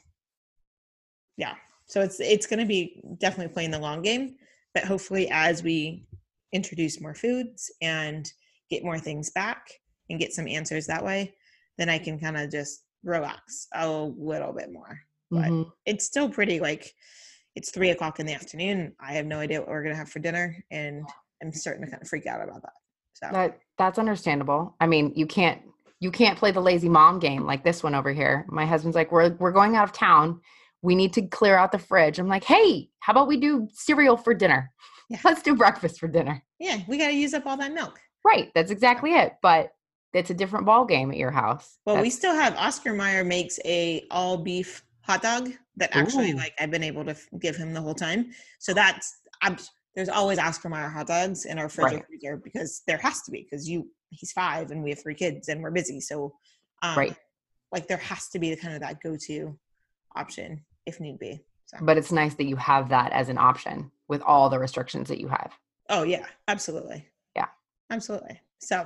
yeah. 1.38 1.56
So 1.88 2.02
it's 2.02 2.20
it's 2.20 2.48
going 2.48 2.60
to 2.60 2.66
be 2.66 3.02
definitely 3.20 3.54
playing 3.54 3.72
the 3.72 3.80
long 3.80 4.02
game 4.02 4.36
but 4.74 4.84
hopefully 4.84 5.30
as 5.32 5.64
we 5.64 6.06
introduce 6.54 7.02
more 7.02 7.16
foods 7.16 7.72
and 7.82 8.32
get 8.70 8.84
more 8.84 9.00
things 9.00 9.32
back 9.32 9.68
and 10.10 10.20
get 10.20 10.34
some 10.34 10.48
answers 10.48 10.88
that 10.88 11.04
way 11.04 11.34
then 11.78 11.90
i 11.90 11.98
can 11.98 12.20
kind 12.20 12.38
of 12.38 12.52
just 12.52 12.84
relax 13.04 13.68
a 13.76 13.90
little 13.90 14.54
bit 14.54 14.72
more 14.72 15.00
but 15.30 15.46
mm-hmm. 15.46 15.70
it's 15.86 16.06
still 16.06 16.30
pretty 16.30 16.60
like 16.60 16.94
it's 17.56 17.72
three 17.72 17.90
o'clock 17.90 18.20
in 18.20 18.26
the 18.26 18.34
afternoon 18.34 18.94
i 19.00 19.14
have 19.14 19.26
no 19.26 19.40
idea 19.40 19.60
what 19.60 19.70
we're 19.70 19.84
going 19.84 19.94
to 19.94 20.00
have 20.00 20.10
for 20.10 20.20
dinner 20.20 20.56
and 20.72 21.04
i'm 21.42 21.52
starting 21.52 21.84
to 21.84 21.90
kind 21.90 22.02
of 22.02 22.08
freak 22.08 22.28
out 22.28 22.44
about 22.44 22.62
that 22.62 22.74
so 23.14 23.30
that 23.32 23.60
that's 23.78 24.00
understandable. 24.00 24.76
I 24.80 24.88
mean, 24.88 25.14
you 25.16 25.26
can't 25.26 25.62
you 26.00 26.12
can't 26.12 26.38
play 26.38 26.52
the 26.52 26.62
lazy 26.62 26.90
mom 26.90 27.20
game 27.20 27.46
like 27.46 27.64
this 27.64 27.84
one 27.84 27.96
over 27.96 28.12
here. 28.12 28.46
My 28.50 28.66
husband's 28.66 28.96
like, 28.96 29.12
"We're 29.12 29.36
we're 29.36 29.52
going 29.52 29.76
out 29.76 29.86
of 29.86 29.94
town. 29.94 30.42
We 30.82 30.96
need 30.96 31.14
to 31.14 31.22
clear 31.24 31.58
out 31.58 31.72
the 31.72 31.80
fridge." 31.80 32.20
I'm 32.20 32.28
like, 32.28 32.44
"Hey, 32.44 32.90
how 33.00 33.12
about 33.12 33.28
we 33.28 33.38
do 33.38 33.68
cereal 33.72 34.18
for 34.18 34.34
dinner? 34.34 34.72
Yeah. 35.10 35.20
Let's 35.26 35.42
do 35.42 35.56
breakfast 35.56 36.00
for 36.00 36.08
dinner." 36.08 36.44
Yeah, 36.60 36.80
we 36.88 36.98
got 36.98 37.08
to 37.08 37.14
use 37.14 37.34
up 37.34 37.46
all 37.46 37.58
that 37.58 37.74
milk. 37.74 38.00
Right, 38.24 38.52
that's 38.54 38.72
exactly 38.72 39.14
it. 39.14 39.34
But 39.42 39.72
it's 40.14 40.30
a 40.30 40.34
different 40.34 40.66
ball 40.66 40.86
game 40.86 41.12
at 41.12 41.18
your 41.18 41.32
house. 41.32 41.78
Well, 41.86 41.96
that's- 41.96 42.06
we 42.06 42.10
still 42.10 42.36
have 42.36 42.56
Oscar 42.58 42.94
Mayer 42.94 43.24
makes 43.24 43.60
a 43.66 44.06
all 44.12 44.38
beef 44.38 44.84
hot 45.02 45.22
dog 45.22 45.52
that 45.78 45.96
actually 45.96 46.32
Ooh. 46.32 46.36
like 46.36 46.54
I've 46.60 46.72
been 46.72 46.84
able 46.84 47.06
to 47.06 47.16
give 47.40 47.56
him 47.56 47.74
the 47.74 47.82
whole 47.82 47.96
time. 47.96 48.32
So 48.60 48.74
that's 48.74 49.22
I'm 49.42 49.58
there's 49.96 50.10
always 50.10 50.40
Oscar 50.40 50.70
Mayer 50.70 50.90
hot 50.90 51.08
dogs 51.08 51.46
in 51.46 51.58
our 51.60 51.70
fridge 51.70 51.94
right. 51.94 52.06
freezer 52.06 52.38
because 52.38 52.82
there 52.88 52.98
has 52.98 53.22
to 53.24 53.32
be 53.32 53.44
because 53.50 53.68
you 53.68 53.90
he's 54.10 54.32
five 54.32 54.72
and 54.72 54.84
we 54.84 54.90
have 54.90 55.02
three 55.02 55.16
kids 55.16 55.48
and 55.50 55.62
we're 55.62 55.72
busy. 55.72 56.00
So 56.00 56.34
um, 56.82 56.98
right. 56.98 57.16
like 57.72 57.88
there 57.88 57.98
has 57.98 58.30
to 58.30 58.40
be 58.40 58.50
the 58.50 58.58
kind 58.58 58.74
of 58.74 58.82
that 58.82 59.02
go-to 59.02 59.58
option 60.16 60.64
if 60.86 61.00
need 61.00 61.20
be. 61.20 61.44
So. 61.66 61.78
But 61.82 61.98
it's 61.98 62.12
nice 62.12 62.36
that 62.36 62.46
you 62.46 62.56
have 62.58 62.90
that 62.90 63.12
as 63.14 63.30
an 63.30 63.38
option 63.38 63.92
with 64.08 64.22
all 64.24 64.50
the 64.50 64.60
restrictions 64.60 65.08
that 65.10 65.20
you 65.20 65.30
have. 65.30 65.52
Oh 65.90 66.04
yeah, 66.04 66.26
absolutely. 66.48 67.08
Yeah, 67.36 67.48
absolutely. 67.90 68.40
So 68.60 68.86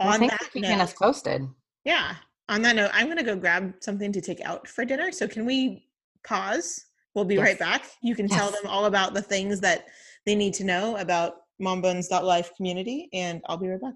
on 0.00 0.20
that, 0.20 0.40
keeping 0.52 0.62
note, 0.62 0.80
us 0.80 0.92
posted. 0.94 1.46
Yeah, 1.84 2.14
on 2.48 2.62
that 2.62 2.76
note, 2.76 2.90
I'm 2.92 3.06
going 3.06 3.18
to 3.18 3.22
go 3.22 3.36
grab 3.36 3.74
something 3.80 4.12
to 4.12 4.20
take 4.20 4.40
out 4.40 4.66
for 4.66 4.84
dinner. 4.84 5.12
So 5.12 5.28
can 5.28 5.44
we 5.46 5.86
pause? 6.26 6.86
We'll 7.14 7.24
be 7.24 7.36
Yes. 7.36 7.44
right 7.44 7.58
back. 7.58 7.84
You 8.02 8.16
can 8.16 8.26
tell 8.28 8.50
them 8.50 8.66
all 8.66 8.86
about 8.86 9.14
the 9.14 9.22
things 9.22 9.60
that 9.60 9.86
they 10.26 10.34
need 10.34 10.54
to 10.54 10.64
know 10.64 10.96
about 10.96 11.36
mombuns.life 11.62 12.56
community, 12.56 13.08
and 13.12 13.40
I'll 13.46 13.56
be 13.56 13.68
right 13.68 13.80
back. 13.80 13.94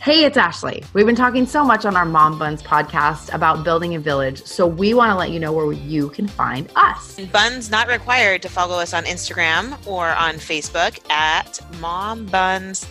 Hey, 0.00 0.24
it's 0.24 0.38
Ashley. 0.38 0.84
We've 0.94 1.04
been 1.04 1.14
talking 1.14 1.44
so 1.44 1.62
much 1.62 1.84
on 1.84 1.94
our 1.94 2.06
Mom 2.06 2.38
Buns 2.38 2.62
podcast 2.62 3.34
about 3.34 3.62
building 3.62 3.94
a 3.94 4.00
village, 4.00 4.42
so 4.42 4.66
we 4.66 4.94
want 4.94 5.10
to 5.10 5.16
let 5.16 5.30
you 5.30 5.38
know 5.38 5.52
where 5.52 5.70
you 5.70 6.08
can 6.08 6.26
find 6.26 6.70
us. 6.76 7.20
Buns 7.32 7.68
not 7.70 7.88
required 7.88 8.40
to 8.42 8.48
follow 8.48 8.78
us 8.78 8.94
on 8.94 9.04
Instagram 9.04 9.76
or 9.86 10.06
on 10.08 10.36
Facebook 10.36 10.98
at 11.10 11.60
mombuns.life. 11.72 12.82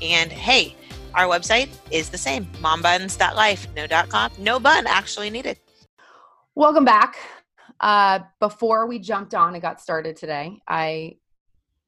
And 0.00 0.30
hey, 0.30 0.76
our 1.14 1.24
website 1.24 1.70
is 1.90 2.10
the 2.10 2.18
same, 2.18 2.44
mombuns.life, 2.62 3.66
no 3.74 3.88
dot 3.88 4.08
com, 4.08 4.30
no 4.38 4.60
bun 4.60 4.86
actually 4.86 5.30
needed. 5.30 5.58
Welcome 6.54 6.84
back. 6.84 7.16
Uh, 7.80 8.20
before 8.38 8.86
we 8.86 9.00
jumped 9.00 9.34
on 9.34 9.54
and 9.54 9.62
got 9.62 9.80
started 9.80 10.16
today, 10.16 10.60
I 10.68 11.16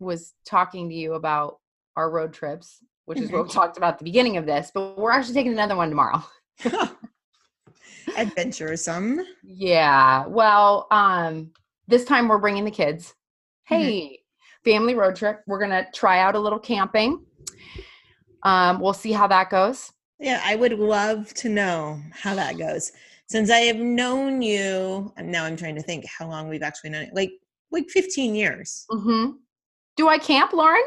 was 0.01 0.35
talking 0.45 0.89
to 0.89 0.95
you 0.97 1.13
about 1.15 1.59
our 1.97 2.11
road 2.11 2.33
trips, 2.33 2.79
which 3.11 3.19
is 3.19 3.33
what 3.33 3.43
we 3.43 3.51
talked 3.51 3.77
about 3.77 3.95
at 3.95 3.99
the 3.99 4.05
beginning 4.05 4.37
of 4.37 4.47
this, 4.47 4.71
but 4.73 4.97
we're 4.97 5.11
actually 5.11 5.35
taking 5.35 5.51
another 5.51 5.75
one 5.75 5.89
tomorrow. 5.89 6.23
Adventuresome. 8.17 9.19
Yeah. 9.43 10.27
Well, 10.29 10.87
um, 10.93 11.51
this 11.89 12.05
time 12.05 12.29
we're 12.29 12.39
bringing 12.39 12.65
the 12.65 12.71
kids. 12.71 13.13
Hey, 13.65 14.21
family 14.65 14.95
road 14.95 15.17
trip. 15.17 15.41
We're 15.49 15.59
gonna 15.59 15.89
try 15.93 16.21
out 16.21 16.37
a 16.37 16.39
little 16.39 16.61
camping. 16.61 17.25
Um, 18.45 18.79
we'll 18.79 18.93
see 18.93 19.11
how 19.11 19.27
that 19.27 19.51
goes. 19.51 19.91
Yeah, 20.21 20.41
I 20.45 20.55
would 20.55 20.79
love 20.79 21.35
to 21.35 21.49
know 21.49 22.01
how 22.13 22.37
that 22.37 22.59
goes. 22.59 22.93
Since 23.27 23.51
I 23.51 23.59
have 23.63 23.79
known 23.79 24.41
you, 24.41 25.13
now 25.21 25.47
I'm 25.47 25.57
trying 25.57 25.75
to 25.75 25.83
think 25.83 26.05
how 26.07 26.29
long 26.29 26.49
we've 26.49 26.63
actually 26.63 26.91
known 26.91 27.07
it. 27.07 27.15
Like 27.15 27.33
like 27.73 27.89
15 27.89 28.37
years. 28.37 28.87
Mm-hmm. 28.89 29.33
Do 29.97 30.07
I 30.07 30.19
camp, 30.19 30.53
Lauren? 30.53 30.85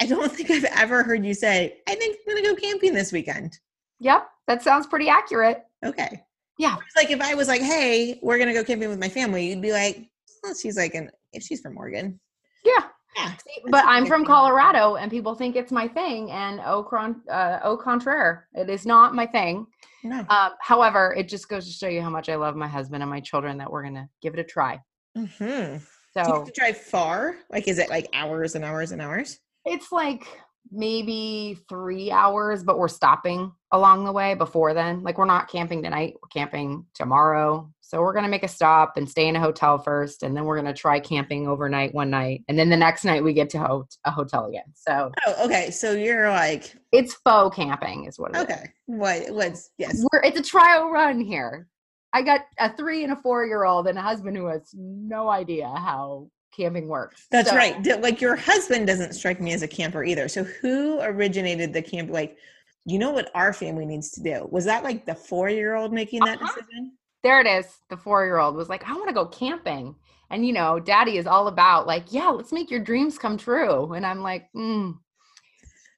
I 0.00 0.06
don't 0.06 0.32
think 0.32 0.50
I've 0.50 0.64
ever 0.64 1.02
heard 1.02 1.24
you 1.24 1.34
say, 1.34 1.78
I 1.88 1.94
think 1.94 2.18
I'm 2.28 2.34
gonna 2.34 2.46
go 2.48 2.56
camping 2.56 2.92
this 2.94 3.12
weekend. 3.12 3.58
Yep, 4.00 4.26
that 4.48 4.62
sounds 4.62 4.86
pretty 4.86 5.08
accurate. 5.08 5.62
Okay. 5.84 6.22
Yeah. 6.58 6.76
It's 6.86 6.96
like 6.96 7.10
if 7.10 7.20
I 7.20 7.34
was 7.34 7.48
like, 7.48 7.62
hey, 7.62 8.18
we're 8.22 8.38
gonna 8.38 8.52
go 8.52 8.64
camping 8.64 8.88
with 8.88 8.98
my 8.98 9.08
family, 9.08 9.48
you'd 9.48 9.62
be 9.62 9.72
like, 9.72 10.08
well, 10.42 10.54
she's 10.54 10.76
like 10.76 10.94
an 10.94 11.10
if 11.32 11.42
she's 11.42 11.60
from 11.60 11.78
Oregon. 11.78 12.18
Yeah. 12.64 12.84
Yeah. 13.16 13.34
But 13.68 13.84
I'm 13.86 14.06
from 14.06 14.24
Colorado, 14.24 14.96
and 14.96 15.10
people 15.10 15.34
think 15.34 15.54
it's 15.54 15.70
my 15.70 15.86
thing. 15.86 16.30
And 16.30 16.60
au, 16.64 16.82
con- 16.82 17.22
uh, 17.30 17.58
au 17.62 17.76
contraire, 17.76 18.48
it 18.54 18.70
is 18.70 18.86
not 18.86 19.14
my 19.14 19.26
thing. 19.26 19.66
No. 20.02 20.24
Um, 20.30 20.52
however, 20.60 21.14
it 21.16 21.28
just 21.28 21.46
goes 21.48 21.66
to 21.66 21.72
show 21.72 21.88
you 21.88 22.00
how 22.00 22.08
much 22.08 22.30
I 22.30 22.36
love 22.36 22.56
my 22.56 22.66
husband 22.68 23.02
and 23.02 23.10
my 23.10 23.20
children 23.20 23.58
that 23.58 23.70
we're 23.70 23.82
gonna 23.82 24.08
give 24.22 24.32
it 24.34 24.40
a 24.40 24.44
try. 24.44 24.80
hmm 25.14 25.26
Do 25.28 25.44
you 25.44 25.80
So 26.14 26.20
have 26.24 26.44
to 26.44 26.52
drive 26.52 26.76
far? 26.78 27.36
Like 27.50 27.68
is 27.68 27.78
it 27.78 27.90
like 27.90 28.08
hours 28.14 28.54
and 28.54 28.64
hours 28.64 28.92
and 28.92 29.02
hours? 29.02 29.38
It's 29.64 29.92
like 29.92 30.26
maybe 30.70 31.58
three 31.68 32.10
hours, 32.10 32.62
but 32.62 32.78
we're 32.78 32.88
stopping 32.88 33.52
along 33.72 34.04
the 34.04 34.12
way 34.12 34.34
before 34.34 34.72
then. 34.74 35.02
Like 35.02 35.18
we're 35.18 35.24
not 35.26 35.48
camping 35.50 35.82
tonight, 35.82 36.14
we're 36.22 36.28
camping 36.28 36.86
tomorrow. 36.94 37.70
So 37.80 38.00
we're 38.00 38.14
gonna 38.14 38.28
make 38.28 38.42
a 38.42 38.48
stop 38.48 38.96
and 38.96 39.08
stay 39.08 39.28
in 39.28 39.36
a 39.36 39.40
hotel 39.40 39.76
first, 39.78 40.22
and 40.22 40.34
then 40.34 40.44
we're 40.44 40.56
gonna 40.56 40.72
try 40.72 40.98
camping 40.98 41.46
overnight 41.46 41.94
one 41.94 42.08
night, 42.10 42.42
and 42.48 42.58
then 42.58 42.70
the 42.70 42.76
next 42.76 43.04
night 43.04 43.22
we 43.22 43.34
get 43.34 43.50
to 43.50 43.58
ho- 43.58 43.86
a 44.04 44.10
hotel 44.10 44.46
again. 44.46 44.64
So 44.74 45.10
Oh, 45.26 45.44
okay. 45.44 45.70
So 45.70 45.92
you're 45.92 46.30
like, 46.30 46.74
it's 46.90 47.14
faux 47.24 47.54
camping, 47.54 48.06
is 48.06 48.18
what 48.18 48.30
it 48.34 48.36
is. 48.38 48.42
okay. 48.44 48.70
What 48.86 49.30
what's 49.30 49.70
yes. 49.78 50.02
We're, 50.10 50.22
it's 50.22 50.38
a 50.38 50.42
trial 50.42 50.88
run 50.90 51.20
here. 51.20 51.68
I 52.14 52.22
got 52.22 52.42
a 52.58 52.74
three 52.74 53.04
and 53.04 53.12
a 53.12 53.16
four 53.22 53.44
year 53.46 53.64
old 53.64 53.86
and 53.88 53.98
a 53.98 54.02
husband 54.02 54.36
who 54.38 54.46
has 54.46 54.70
no 54.74 55.28
idea 55.28 55.66
how 55.68 56.28
camping 56.56 56.88
works. 56.88 57.26
That's 57.30 57.50
So- 57.50 57.56
right. 57.56 57.74
Like 58.00 58.20
your 58.20 58.36
husband 58.36 58.86
doesn't 58.86 59.14
strike 59.14 59.40
me 59.40 59.52
as 59.52 59.62
a 59.62 59.68
camper 59.68 60.04
either. 60.04 60.28
So 60.28 60.44
who 60.44 61.00
originated 61.00 61.72
the 61.72 61.82
camp? 61.82 62.10
Like, 62.10 62.36
you 62.84 62.98
know 62.98 63.10
what 63.10 63.30
our 63.34 63.52
family 63.52 63.86
needs 63.86 64.10
to 64.12 64.22
do? 64.22 64.48
Was 64.50 64.64
that 64.64 64.84
like 64.84 65.06
the 65.06 65.14
four 65.14 65.48
year 65.48 65.74
old 65.74 65.92
making 65.92 66.20
that 66.24 66.40
Uh-huh. 66.40 66.54
decision? 66.54 66.92
There 67.22 67.40
it 67.40 67.46
is. 67.46 67.66
The 67.88 67.96
four 67.96 68.24
year 68.24 68.38
old 68.38 68.56
was 68.56 68.68
like, 68.68 68.88
I 68.88 68.94
want 68.94 69.08
to 69.08 69.14
go 69.14 69.26
camping. 69.26 69.94
And, 70.30 70.46
you 70.46 70.52
know, 70.52 70.80
daddy 70.80 71.18
is 71.18 71.26
all 71.26 71.46
about, 71.48 71.86
like, 71.86 72.04
yeah, 72.10 72.28
let's 72.28 72.52
make 72.52 72.70
your 72.70 72.80
dreams 72.80 73.18
come 73.18 73.36
true. 73.36 73.92
And 73.92 74.04
I'm 74.06 74.22
like, 74.22 74.48
mm. 74.56 74.94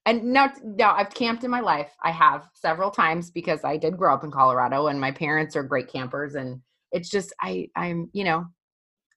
And 0.06 0.24
now, 0.24 0.52
now 0.62 0.94
I've 0.94 1.14
camped 1.14 1.44
in 1.44 1.50
my 1.50 1.60
life. 1.60 1.90
I 2.02 2.10
have 2.10 2.48
several 2.52 2.90
times 2.90 3.30
because 3.30 3.64
I 3.64 3.76
did 3.78 3.96
grow 3.96 4.12
up 4.12 4.24
in 4.24 4.30
Colorado 4.30 4.88
and 4.88 5.00
my 5.00 5.12
parents 5.12 5.56
are 5.56 5.62
great 5.62 5.88
campers. 5.90 6.34
And 6.34 6.60
it's 6.92 7.08
just, 7.08 7.32
I, 7.40 7.68
I'm, 7.74 8.10
you 8.12 8.24
know, 8.24 8.44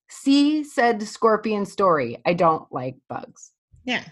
see 0.10 0.63
said 0.63 1.02
scorpion 1.04 1.65
story. 1.65 2.17
I 2.26 2.34
don't 2.34 2.72
like 2.72 2.96
bugs. 3.10 3.52
Yeah. 3.86 4.04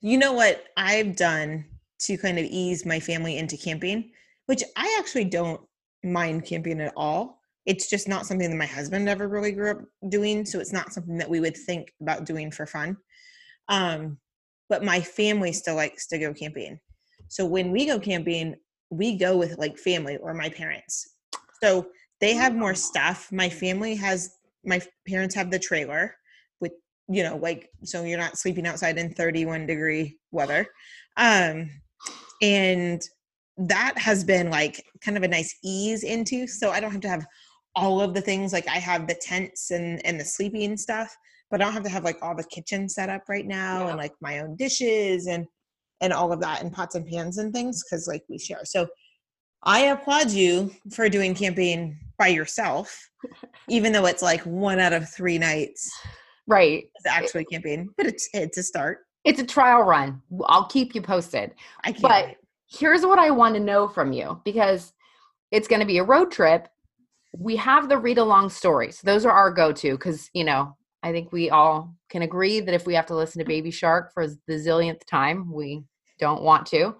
You 0.00 0.18
know 0.18 0.32
what 0.32 0.64
I've 0.76 1.16
done 1.16 1.64
to 2.00 2.16
kind 2.16 2.38
of 2.38 2.44
ease 2.44 2.84
my 2.84 2.98
family 2.98 3.38
into 3.38 3.56
camping, 3.56 4.10
which 4.46 4.62
I 4.76 4.96
actually 4.98 5.26
don't 5.26 5.60
mind 6.02 6.44
camping 6.44 6.80
at 6.80 6.92
all. 6.96 7.40
It's 7.64 7.88
just 7.88 8.08
not 8.08 8.26
something 8.26 8.50
that 8.50 8.56
my 8.56 8.66
husband 8.66 9.08
ever 9.08 9.28
really 9.28 9.52
grew 9.52 9.70
up 9.70 9.80
doing, 10.08 10.44
so 10.44 10.58
it's 10.58 10.72
not 10.72 10.92
something 10.92 11.16
that 11.18 11.30
we 11.30 11.38
would 11.38 11.56
think 11.56 11.92
about 12.00 12.24
doing 12.24 12.50
for 12.50 12.66
fun. 12.66 12.96
Um, 13.68 14.18
but 14.68 14.82
my 14.82 15.00
family 15.00 15.52
still 15.52 15.76
likes 15.76 16.08
to 16.08 16.18
go 16.18 16.34
camping. 16.34 16.80
So 17.28 17.46
when 17.46 17.70
we 17.70 17.86
go 17.86 18.00
camping, 18.00 18.56
we 18.90 19.16
go 19.16 19.36
with 19.36 19.58
like 19.58 19.78
family 19.78 20.16
or 20.16 20.34
my 20.34 20.48
parents. 20.48 21.14
So 21.62 21.86
they 22.20 22.34
have 22.34 22.54
more 22.54 22.74
stuff. 22.74 23.30
My 23.30 23.48
family 23.48 23.94
has 23.94 24.36
my 24.64 24.80
parents 25.08 25.34
have 25.34 25.50
the 25.50 25.58
trailer 25.58 26.14
with 26.60 26.72
you 27.08 27.22
know 27.22 27.36
like 27.36 27.68
so 27.84 28.04
you're 28.04 28.18
not 28.18 28.38
sleeping 28.38 28.66
outside 28.66 28.98
in 28.98 29.12
31 29.14 29.66
degree 29.66 30.18
weather. 30.30 30.66
Um 31.16 31.70
and 32.40 33.02
that 33.58 33.96
has 33.98 34.24
been 34.24 34.50
like 34.50 34.84
kind 35.04 35.16
of 35.16 35.22
a 35.22 35.28
nice 35.28 35.54
ease 35.62 36.04
into 36.04 36.46
so 36.46 36.70
I 36.70 36.80
don't 36.80 36.92
have 36.92 37.00
to 37.02 37.08
have 37.08 37.26
all 37.76 38.00
of 38.00 38.14
the 38.14 38.20
things 38.20 38.52
like 38.52 38.66
I 38.68 38.78
have 38.78 39.06
the 39.06 39.14
tents 39.14 39.70
and 39.70 40.04
and 40.06 40.18
the 40.18 40.24
sleeping 40.24 40.76
stuff 40.76 41.14
but 41.50 41.60
I 41.60 41.64
don't 41.64 41.74
have 41.74 41.82
to 41.84 41.90
have 41.90 42.04
like 42.04 42.18
all 42.22 42.34
the 42.34 42.44
kitchen 42.44 42.88
set 42.88 43.10
up 43.10 43.22
right 43.28 43.46
now 43.46 43.84
Yeah. 43.84 43.88
and 43.90 43.98
like 43.98 44.14
my 44.20 44.40
own 44.40 44.56
dishes 44.56 45.26
and 45.26 45.46
and 46.00 46.12
all 46.12 46.32
of 46.32 46.40
that 46.40 46.62
and 46.62 46.72
pots 46.72 46.94
and 46.96 47.06
pans 47.06 47.38
and 47.38 47.52
things 47.52 47.84
because 47.84 48.08
like 48.08 48.24
we 48.28 48.38
share. 48.38 48.64
So 48.64 48.88
I 49.62 49.80
applaud 49.84 50.30
you 50.32 50.72
for 50.92 51.08
doing 51.08 51.34
camping 51.34 51.96
by 52.22 52.28
yourself, 52.28 53.10
even 53.68 53.92
though 53.92 54.06
it's 54.06 54.22
like 54.22 54.40
one 54.42 54.78
out 54.78 54.92
of 54.92 55.08
three 55.10 55.38
nights 55.38 55.90
Right. 56.46 56.84
is 56.84 57.06
actually 57.06 57.44
camping. 57.46 57.88
But 57.96 58.06
it's 58.06 58.28
it's 58.32 58.58
a 58.58 58.62
start. 58.62 58.98
It's 59.24 59.40
a 59.40 59.46
trial 59.46 59.82
run. 59.82 60.22
I'll 60.44 60.66
keep 60.66 60.94
you 60.94 61.02
posted. 61.02 61.52
I 61.82 61.90
can't. 61.90 62.02
But 62.02 62.36
here's 62.68 63.02
what 63.02 63.18
I 63.18 63.30
want 63.30 63.54
to 63.56 63.60
know 63.60 63.88
from 63.88 64.12
you 64.12 64.40
because 64.44 64.92
it's 65.50 65.66
going 65.68 65.80
to 65.80 65.86
be 65.86 65.98
a 65.98 66.04
road 66.04 66.30
trip. 66.30 66.68
We 67.36 67.56
have 67.56 67.88
the 67.88 67.98
read 67.98 68.18
along 68.18 68.50
stories. 68.50 69.00
Those 69.02 69.24
are 69.24 69.32
our 69.32 69.50
go 69.50 69.72
to 69.72 69.92
because, 69.92 70.30
you 70.32 70.44
know, 70.44 70.76
I 71.02 71.10
think 71.12 71.32
we 71.32 71.50
all 71.50 71.94
can 72.08 72.22
agree 72.22 72.60
that 72.60 72.74
if 72.74 72.86
we 72.86 72.94
have 72.94 73.06
to 73.06 73.16
listen 73.16 73.40
to 73.40 73.44
Baby 73.44 73.70
Shark 73.70 74.12
for 74.12 74.26
the 74.28 74.54
zillionth 74.54 75.04
time, 75.06 75.52
we 75.52 75.82
don't 76.20 76.42
want 76.42 76.66
to. 76.66 76.94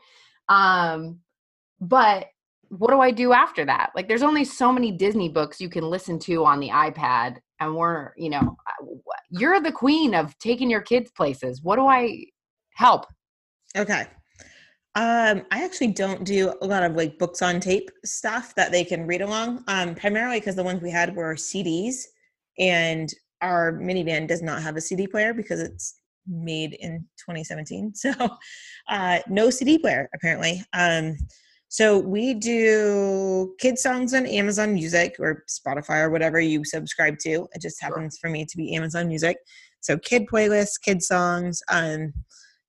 Um, 0.48 1.20
but 1.80 2.26
what 2.78 2.90
do 2.90 3.00
I 3.00 3.10
do 3.10 3.34
after 3.34 3.66
that? 3.66 3.90
Like, 3.94 4.08
there's 4.08 4.22
only 4.22 4.44
so 4.44 4.72
many 4.72 4.90
Disney 4.92 5.28
books 5.28 5.60
you 5.60 5.68
can 5.68 5.84
listen 5.84 6.18
to 6.20 6.46
on 6.46 6.58
the 6.58 6.70
iPad. 6.70 7.36
And 7.60 7.76
we're, 7.76 8.12
you 8.16 8.30
know, 8.30 8.56
you're 9.30 9.60
the 9.60 9.70
queen 9.70 10.14
of 10.14 10.36
taking 10.38 10.70
your 10.70 10.80
kids 10.80 11.10
places. 11.10 11.62
What 11.62 11.76
do 11.76 11.86
I 11.86 12.24
help? 12.74 13.06
Okay. 13.76 14.06
Um, 14.94 15.42
I 15.50 15.64
actually 15.64 15.92
don't 15.92 16.24
do 16.24 16.54
a 16.62 16.66
lot 16.66 16.82
of 16.82 16.96
like 16.96 17.18
books 17.18 17.42
on 17.42 17.60
tape 17.60 17.90
stuff 18.06 18.54
that 18.54 18.72
they 18.72 18.84
can 18.84 19.06
read 19.06 19.20
along. 19.20 19.64
Um, 19.68 19.94
primarily 19.94 20.40
because 20.40 20.56
the 20.56 20.64
ones 20.64 20.82
we 20.82 20.90
had 20.90 21.14
were 21.14 21.34
CDs, 21.34 22.04
and 22.58 23.12
our 23.42 23.72
minivan 23.72 24.26
does 24.26 24.40
not 24.40 24.62
have 24.62 24.76
a 24.76 24.80
CD 24.80 25.06
player 25.06 25.34
because 25.34 25.60
it's 25.60 26.00
made 26.26 26.72
in 26.80 27.06
2017. 27.18 27.92
So, 27.96 28.12
uh, 28.88 29.18
no 29.28 29.50
CD 29.50 29.76
player 29.76 30.08
apparently. 30.14 30.64
Um, 30.72 31.16
so 31.72 31.98
we 31.98 32.34
do 32.34 33.54
kid 33.58 33.78
songs 33.78 34.12
on 34.12 34.26
Amazon 34.26 34.74
Music 34.74 35.16
or 35.18 35.42
Spotify 35.48 36.02
or 36.02 36.10
whatever 36.10 36.38
you 36.38 36.66
subscribe 36.66 37.16
to. 37.20 37.48
It 37.54 37.62
just 37.62 37.80
happens 37.80 38.18
for 38.18 38.28
me 38.28 38.44
to 38.44 38.56
be 38.58 38.76
Amazon 38.76 39.08
Music. 39.08 39.38
So 39.80 39.96
kid 39.96 40.26
playlists, 40.30 40.74
kid 40.84 41.02
songs. 41.02 41.62
Um, 41.70 42.12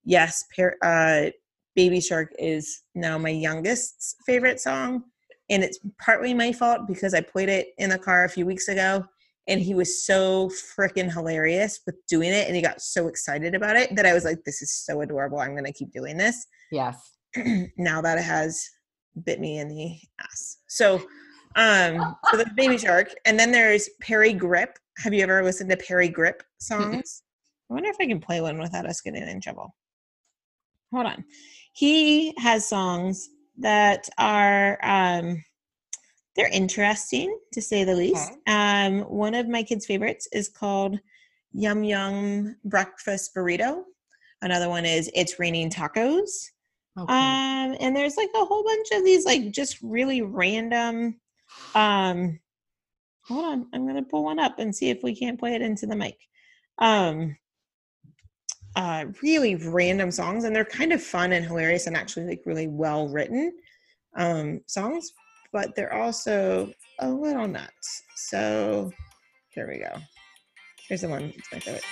yes, 0.05 0.45
par- 0.55 0.77
uh, 0.81 1.31
Baby 1.75 1.99
Shark 1.99 2.31
is 2.39 2.83
now 2.95 3.17
my 3.17 3.27
youngest's 3.27 4.15
favorite 4.25 4.61
song. 4.61 5.03
And 5.49 5.65
it's 5.65 5.79
partly 5.99 6.33
my 6.33 6.53
fault 6.53 6.87
because 6.87 7.13
I 7.13 7.19
played 7.19 7.49
it 7.49 7.73
in 7.79 7.89
the 7.89 7.99
car 7.99 8.23
a 8.23 8.29
few 8.29 8.45
weeks 8.45 8.69
ago 8.69 9.03
and 9.49 9.59
he 9.59 9.75
was 9.75 10.05
so 10.05 10.49
freaking 10.49 11.11
hilarious 11.11 11.81
with 11.85 11.95
doing 12.07 12.31
it 12.31 12.47
and 12.47 12.55
he 12.55 12.61
got 12.61 12.81
so 12.81 13.09
excited 13.09 13.53
about 13.53 13.75
it 13.75 13.93
that 13.97 14.05
I 14.05 14.13
was 14.13 14.23
like, 14.23 14.45
this 14.45 14.61
is 14.61 14.71
so 14.71 15.01
adorable. 15.01 15.39
I'm 15.39 15.55
going 15.55 15.65
to 15.65 15.73
keep 15.73 15.91
doing 15.91 16.15
this. 16.15 16.47
Yes. 16.71 17.17
now 17.77 18.01
that 18.01 18.17
it 18.17 18.23
has 18.23 18.65
bit 19.23 19.39
me 19.39 19.59
in 19.59 19.67
the 19.67 19.99
ass. 20.19 20.57
So, 20.67 20.95
um, 21.55 22.15
so 22.31 22.37
the 22.37 22.49
Baby 22.55 22.77
Shark, 22.77 23.13
and 23.25 23.39
then 23.39 23.51
there's 23.51 23.89
Parry 24.01 24.33
Gripp. 24.33 24.75
Have 24.97 25.13
you 25.13 25.23
ever 25.23 25.43
listened 25.43 25.69
to 25.69 25.77
Parry 25.77 26.09
Gripp 26.09 26.41
songs? 26.59 27.23
I 27.69 27.73
wonder 27.73 27.89
if 27.89 27.97
I 27.99 28.05
can 28.05 28.19
play 28.19 28.41
one 28.41 28.59
without 28.59 28.85
us 28.85 29.01
getting 29.01 29.27
in 29.27 29.41
trouble. 29.41 29.75
Hold 30.91 31.07
on. 31.07 31.25
He 31.73 32.33
has 32.37 32.67
songs 32.67 33.29
that 33.57 34.09
are 34.17 34.77
um 34.83 35.43
they're 36.35 36.49
interesting 36.51 37.35
to 37.51 37.61
say 37.61 37.83
the 37.83 37.95
least. 37.95 38.31
Okay. 38.31 38.39
Um 38.47 39.01
one 39.01 39.33
of 39.33 39.47
my 39.47 39.63
kids' 39.63 39.85
favorites 39.85 40.27
is 40.31 40.49
called 40.49 40.99
Yum 41.53 41.83
Yum 41.83 42.55
Breakfast 42.65 43.33
Burrito. 43.35 43.83
Another 44.41 44.69
one 44.69 44.85
is 44.85 45.09
It's 45.15 45.39
Raining 45.39 45.69
Tacos. 45.69 46.49
Okay. 46.97 47.11
Um, 47.11 47.75
and 47.79 47.95
there's 47.95 48.17
like 48.17 48.29
a 48.35 48.45
whole 48.45 48.63
bunch 48.63 48.87
of 48.91 49.03
these 49.03 49.25
like 49.25 49.51
just 49.51 49.77
really 49.81 50.21
random. 50.21 51.19
Um, 51.73 52.39
hold 53.27 53.45
on, 53.45 53.67
I'm 53.73 53.87
gonna 53.87 54.03
pull 54.03 54.23
one 54.23 54.39
up 54.39 54.59
and 54.59 54.75
see 54.75 54.89
if 54.89 55.01
we 55.03 55.15
can't 55.15 55.39
play 55.39 55.55
it 55.55 55.61
into 55.61 55.87
the 55.87 55.95
mic. 55.95 56.17
Um, 56.77 57.35
uh, 58.75 59.05
really 59.21 59.55
random 59.55 60.11
songs, 60.11 60.43
and 60.43 60.55
they're 60.55 60.65
kind 60.65 60.93
of 60.93 61.01
fun 61.01 61.31
and 61.31 61.45
hilarious, 61.45 61.87
and 61.87 61.97
actually 61.97 62.25
like 62.27 62.41
really 62.45 62.67
well 62.67 63.07
written 63.07 63.53
um 64.15 64.61
songs, 64.67 65.11
but 65.51 65.75
they're 65.75 65.93
also 65.93 66.71
a 66.99 67.09
little 67.09 67.47
nuts. 67.47 68.03
So 68.15 68.91
here 69.49 69.67
we 69.67 69.79
go. 69.79 69.99
Here's 70.87 71.01
the 71.01 71.09
one. 71.09 71.33
It's 71.35 71.51
my 71.51 71.59
favorite. 71.59 71.83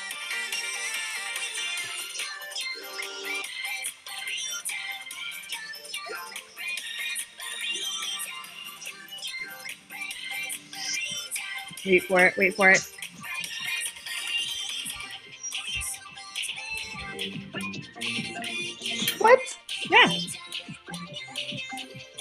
Wait 11.85 12.03
for 12.03 12.19
it. 12.25 12.37
Wait 12.37 12.53
for 12.55 12.69
it. 12.69 12.79
what 19.19 19.39
Yeah, 19.89 20.09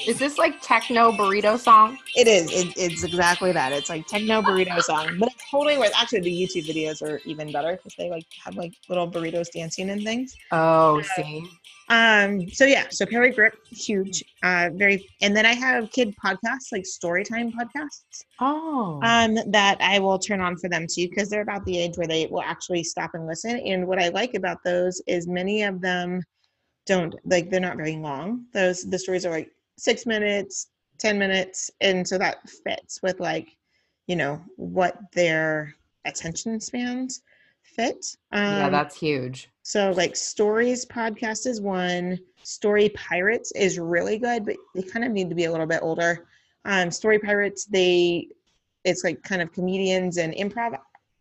is 0.06 0.18
this 0.18 0.38
like 0.38 0.60
techno 0.62 1.12
burrito 1.12 1.58
song? 1.58 1.98
it 2.16 2.26
is. 2.26 2.50
It, 2.52 2.72
it's 2.76 3.04
exactly 3.04 3.52
that. 3.52 3.72
It's 3.72 3.88
like 3.88 4.06
techno 4.06 4.42
burrito 4.42 4.80
song, 4.82 5.16
but 5.18 5.30
it's 5.32 5.44
totally 5.50 5.78
worth. 5.78 5.92
Actually, 5.96 6.20
the 6.20 6.32
YouTube 6.32 6.66
videos 6.66 7.02
are 7.02 7.20
even 7.24 7.52
better 7.52 7.72
because 7.76 7.94
they 7.96 8.10
like 8.10 8.26
have 8.44 8.56
like 8.56 8.72
little 8.88 9.10
burritos 9.10 9.50
dancing 9.52 9.90
and 9.90 10.02
things. 10.02 10.34
Oh, 10.52 11.02
see. 11.16 11.46
Um. 11.90 12.48
So 12.48 12.64
yeah. 12.64 12.87
So 12.90 13.05
Parry 13.05 13.33
Gripp, 13.33 13.53
huge. 13.68 14.24
Uh. 14.42 14.70
Very. 14.72 15.07
And 15.20 15.37
then 15.37 15.44
I 15.44 15.55
have 15.55 15.90
kid 15.90 16.14
podcasts 16.24 16.72
like 16.72 16.85
Storytime 16.85 17.53
podcasts. 17.53 18.24
Oh. 18.40 19.00
Um. 19.03 19.37
That 19.50 19.76
I 19.81 19.98
will 19.98 20.18
turn 20.18 20.40
on 20.40 20.57
for 20.57 20.68
them 20.68 20.87
too 20.87 21.09
because 21.09 21.29
they're 21.29 21.42
about 21.42 21.64
the 21.64 21.76
age 21.76 21.96
where 21.96 22.07
they 22.07 22.26
will 22.26 22.42
actually 22.42 22.85
stop 22.85 23.11
and 23.14 23.26
listen. 23.26 23.59
And 23.59 23.87
what 23.87 24.00
I 24.00 24.09
like 24.09 24.35
about 24.35 24.62
those 24.64 25.03
is 25.07 25.26
many 25.26 25.64
of 25.64 25.81
them 25.81 26.22
don't 26.87 27.14
like 27.24 27.50
they're 27.50 27.61
not 27.61 27.76
very 27.76 27.96
long. 27.96 28.46
Those 28.53 28.85
the 28.85 28.98
stories 28.98 29.26
are 29.26 29.31
like 29.31 29.50
six 29.76 30.07
minutes, 30.07 30.68
ten 30.98 31.18
minutes, 31.18 31.70
and 31.81 32.07
so 32.07 32.18
that 32.18 32.48
fits 32.48 33.00
with 33.03 33.18
like 33.20 33.48
you 34.07 34.16
know 34.16 34.40
what 34.57 34.96
their 35.12 35.74
attention 36.05 36.61
spans 36.61 37.22
fit. 37.76 38.16
Um, 38.33 38.42
yeah, 38.42 38.68
that's 38.68 38.98
huge. 38.98 39.50
so 39.62 39.92
like 39.92 40.16
stories 40.16 40.85
podcast 40.87 41.46
is 41.46 41.61
one. 41.61 42.18
Story 42.42 42.88
Pirates 42.90 43.52
is 43.52 43.78
really 43.78 44.18
good, 44.18 44.44
but 44.44 44.56
they 44.74 44.83
kind 44.83 45.04
of 45.04 45.12
need 45.12 45.28
to 45.28 45.35
be 45.35 45.44
a 45.44 45.50
little 45.50 45.66
bit 45.66 45.80
older. 45.83 46.26
Um, 46.64 46.90
Story 46.90 47.18
Pirates, 47.18 47.66
they 47.66 48.28
it's 48.85 49.04
like 49.04 49.22
kind 49.22 49.42
of 49.42 49.52
comedians 49.52 50.16
and 50.16 50.33
improv 50.35 50.78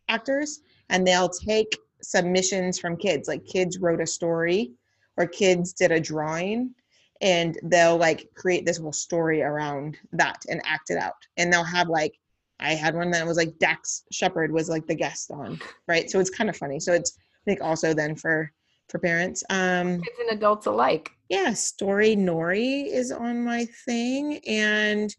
actors, 0.07 0.61
and 0.89 1.05
they'll 1.05 1.29
take 1.29 1.77
submissions 2.01 2.79
from 2.79 2.97
kids. 2.97 3.27
Like 3.27 3.45
kids 3.45 3.79
wrote 3.79 4.01
a 4.01 4.07
story 4.07 4.71
or 5.17 5.27
kids 5.27 5.73
did 5.73 5.91
a 5.91 5.99
drawing 5.99 6.73
and 7.21 7.57
they'll 7.63 7.97
like 7.97 8.29
create 8.35 8.65
this 8.65 8.77
whole 8.77 8.93
story 8.93 9.41
around 9.41 9.97
that 10.13 10.41
and 10.49 10.61
act 10.65 10.89
it 10.89 10.97
out. 10.97 11.27
And 11.37 11.51
they'll 11.51 11.63
have 11.63 11.89
like 11.89 12.17
I 12.59 12.73
had 12.75 12.95
one 12.95 13.11
that 13.11 13.25
was 13.25 13.37
like 13.37 13.57
Dax 13.59 14.03
Shepard 14.11 14.51
was 14.51 14.69
like 14.69 14.85
the 14.85 14.95
guest 14.95 15.31
on, 15.31 15.59
right? 15.87 16.09
So 16.09 16.19
it's 16.19 16.29
kind 16.29 16.49
of 16.49 16.57
funny. 16.57 16.79
So 16.79 16.93
it's 16.93 17.17
I 17.17 17.43
think 17.45 17.61
also 17.61 17.93
then 17.93 18.15
for 18.15 18.51
for 18.89 18.99
parents. 18.99 19.43
Um 19.49 20.01
Kids 20.01 20.17
and 20.19 20.37
adults 20.37 20.65
alike. 20.65 21.11
yeah, 21.29 21.53
Storynory 21.53 22.81
is 22.91 23.11
on 23.11 23.43
my 23.43 23.65
thing 23.85 24.39
and 24.47 25.15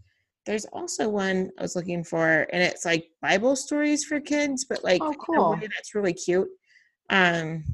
there's 0.46 0.64
also 0.66 1.08
one 1.08 1.50
I 1.58 1.62
was 1.62 1.76
looking 1.76 2.02
for 2.02 2.46
and 2.52 2.62
it's 2.62 2.84
like 2.84 3.08
Bible 3.22 3.56
stories 3.56 4.04
for 4.04 4.20
kids, 4.20 4.64
but 4.68 4.82
like 4.84 5.02
Oh, 5.02 5.14
cool. 5.18 5.56
that's 5.60 5.94
really 5.94 6.14
cute. 6.14 6.48
Um 7.10 7.64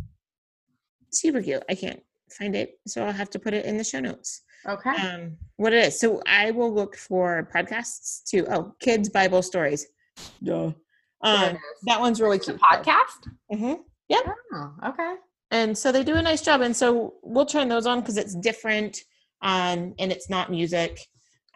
super 1.11 1.43
cute. 1.43 1.63
I 1.69 1.75
can't 1.75 2.01
find 2.39 2.55
it, 2.55 2.79
so 2.87 3.05
I'll 3.05 3.13
have 3.13 3.31
to 3.31 3.39
put 3.39 3.55
it 3.55 3.65
in 3.65 3.77
the 3.79 3.85
show 3.85 4.01
notes 4.01 4.43
Okay. 4.69 4.91
um 4.91 5.37
what 5.57 5.73
it 5.73 5.85
is 5.85 5.99
so 6.01 6.21
i 6.27 6.51
will 6.51 6.73
look 6.73 6.97
for 6.97 7.49
podcasts 7.55 8.23
too 8.25 8.47
oh 8.51 8.73
kids 8.81 9.09
bible 9.09 9.43
stories 9.43 9.87
Duh. 10.43 10.73
There 11.23 11.51
it 11.51 11.53
um 11.55 11.59
that 11.85 12.01
one's 12.01 12.21
really 12.21 12.37
It's 12.37 12.49
a 12.49 12.53
cute 12.53 12.63
podcast? 12.63 13.29
hmm 13.51 13.75
Oh, 14.55 14.73
okay. 14.87 15.15
and 15.51 15.77
so 15.77 15.91
they 15.93 16.03
do 16.05 16.15
a 16.17 16.23
nice 16.23 16.43
job 16.43 16.61
and 16.61 16.75
so 16.75 17.15
we'll 17.23 17.47
turn 17.47 17.69
those 17.69 17.87
on 17.87 18.01
because 18.01 18.17
it's 18.17 18.35
different 18.37 18.99
um 19.43 19.95
and 19.99 20.11
it's 20.13 20.31
not 20.31 20.51
music 20.51 21.01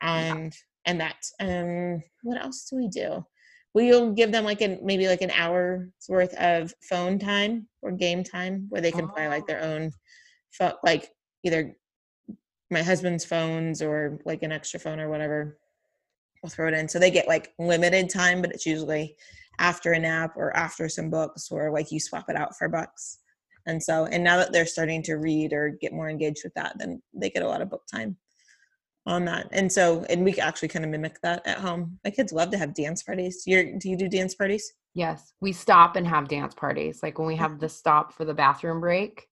and 0.03 0.53
and 0.87 1.01
that 1.01 1.17
um 1.41 2.03
what 2.23 2.43
else 2.43 2.67
do 2.69 2.77
we 2.77 2.89
do 2.89 3.25
we'll 3.75 4.13
give 4.13 4.33
them 4.33 4.45
like 4.45 4.61
an 4.61 4.79
maybe 4.83 5.07
like 5.07 5.23
an 5.23 5.31
hour's 5.31 5.89
worth 6.09 6.35
of 6.35 6.75
phone 6.89 7.19
time 7.19 7.69
or 7.83 7.93
game 7.93 8.23
time 8.25 8.67
where 8.69 8.81
they 8.83 8.91
can 8.93 9.09
play 9.09 9.29
like 9.29 9.47
their 9.47 9.63
own 9.63 9.91
pho- 10.53 10.77
like 10.85 11.09
either 11.45 11.75
my 12.71 12.83
husband's 12.83 13.25
phones 13.25 13.83
or 13.83 14.19
like 14.25 14.43
an 14.43 14.53
extra 14.53 14.81
phone 14.81 15.01
or 15.01 15.09
whatever 15.09 15.59
we'll 16.43 16.51
throw 16.51 16.69
it 16.69 16.75
in 16.75 16.89
so 16.89 16.99
they 16.99 17.11
get 17.11 17.29
like 17.29 17.53
limited 17.59 18.09
time 18.09 18.41
but 18.41 18.51
it's 18.51 18.67
usually 18.67 19.17
after 19.59 19.93
a 19.93 19.99
nap 19.99 20.33
or 20.37 20.57
after 20.57 20.89
some 20.89 21.11
books 21.11 21.49
or 21.51 21.71
like 21.71 21.93
you 21.93 22.01
swap 22.01 22.25
it 22.29 22.37
out 22.37 22.57
for 22.57 22.69
books. 22.69 23.19
and 23.67 23.83
so 23.83 24.07
and 24.07 24.25
now 24.25 24.37
that 24.37 24.53
they're 24.53 24.67
starting 24.67 25.03
to 25.03 25.15
read 25.15 25.53
or 25.53 25.77
get 25.81 25.93
more 25.93 26.09
engaged 26.09 26.43
with 26.45 26.55
that 26.55 26.75
then 26.79 27.03
they 27.15 27.31
get 27.31 27.43
a 27.43 27.49
lot 27.49 27.61
of 27.61 27.71
book 27.71 27.83
time 27.93 28.17
on 29.07 29.25
that 29.25 29.49
and 29.53 29.71
so 29.71 30.05
and 30.09 30.25
we 30.25 30.35
actually 30.35 30.69
kind 30.69 30.85
of 30.85 30.91
mimic 30.91 31.21
that 31.23 31.47
at 31.47 31.59
home 31.59 31.99
my 32.05 32.11
kids 32.11 32.33
love 32.33 32.51
to 32.51 32.59
have 32.59 32.75
dance 32.75 33.03
parties 33.03 33.43
do 33.45 33.51
you 33.51 33.79
do 33.79 33.89
you 33.89 33.97
do 33.97 34.09
dance 34.09 34.35
parties 34.35 34.75
Yes. 34.95 35.33
We 35.41 35.53
stop 35.53 35.97
and 35.97 36.07
have 36.07 36.29
dance 36.29 36.55
parties. 36.55 37.03
Like 37.03 37.19
when 37.19 37.29
we 37.29 37.37
mm. 37.37 37.39
have 37.39 37.61
the 37.61 37.69
stop 37.69 38.13
for 38.13 38.25
the 38.25 38.35
bathroom 38.35 38.81
break, 38.81 39.29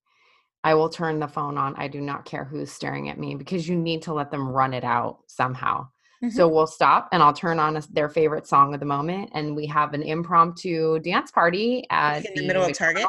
I 0.69 0.75
will 0.75 0.91
turn 0.91 1.19
the 1.19 1.27
phone 1.27 1.57
on. 1.57 1.75
I 1.77 1.89
do 1.89 1.99
not 1.99 2.27
care 2.27 2.45
who's 2.45 2.71
staring 2.71 3.09
at 3.09 3.19
me 3.19 3.35
because 3.35 3.67
you 3.67 3.75
need 3.75 4.03
to 4.03 4.13
let 4.13 4.31
them 4.31 4.47
run 4.47 4.75
it 4.75 4.85
out 4.85 5.21
somehow. 5.27 5.89
Mm-hmm. 6.23 6.29
So 6.37 6.47
we'll 6.47 6.67
stop 6.67 7.09
and 7.11 7.23
I'll 7.23 7.33
turn 7.33 7.59
on 7.59 7.79
a, 7.79 7.83
their 7.91 8.11
favorite 8.11 8.47
song 8.47 8.75
of 8.75 8.81
the 8.81 8.85
moment 8.85 9.31
and 9.33 9.57
we 9.57 9.65
have 9.65 9.95
an 9.95 10.03
impromptu 10.03 10.99
dance 10.99 11.31
party 11.31 11.87
at 11.89 12.27
in 12.27 12.35
the 12.35 12.47
middle 12.47 12.63
of 12.65 12.75
Target? 12.75 13.07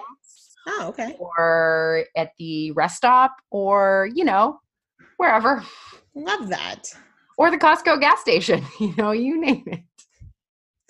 Oh 0.67 0.87
okay 0.87 1.17
or 1.19 2.05
at 2.15 2.31
the 2.39 2.71
rest 2.71 2.95
stop 2.95 3.35
or, 3.49 4.07
you 4.15 4.23
know, 4.23 4.61
wherever. 5.17 5.61
love 6.15 6.47
that 6.47 6.83
Or 7.37 7.51
the 7.51 7.57
Costco 7.57 7.99
gas 7.99 8.21
station, 8.21 8.63
you 8.79 8.93
know, 8.97 9.11
you 9.11 9.37
name 9.37 9.65
it. 9.67 9.81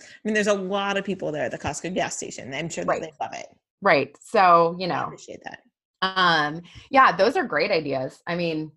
i 0.01 0.05
mean 0.23 0.35
there's 0.35 0.45
a 0.45 0.53
lot 0.53 0.97
of 0.97 1.03
people 1.03 1.31
there 1.31 1.45
at 1.45 1.51
the 1.51 1.57
costco 1.57 1.93
gas 1.95 2.15
station 2.15 2.53
i'm 2.53 2.69
sure 2.69 2.83
that 2.83 2.89
Right. 2.91 3.01
they 3.01 3.13
love 3.19 3.33
it 3.33 3.47
Right. 3.81 4.15
So, 4.21 4.75
you 4.77 4.87
know, 4.87 4.95
I 4.95 4.99
know, 4.99 5.05
appreciate 5.05 5.39
that 5.45 5.59
um 6.01 6.61
yeah 6.89 7.15
those 7.15 7.35
are 7.35 7.43
great 7.45 7.71
ideas. 7.71 8.21
I 8.27 8.35
mean 8.35 8.71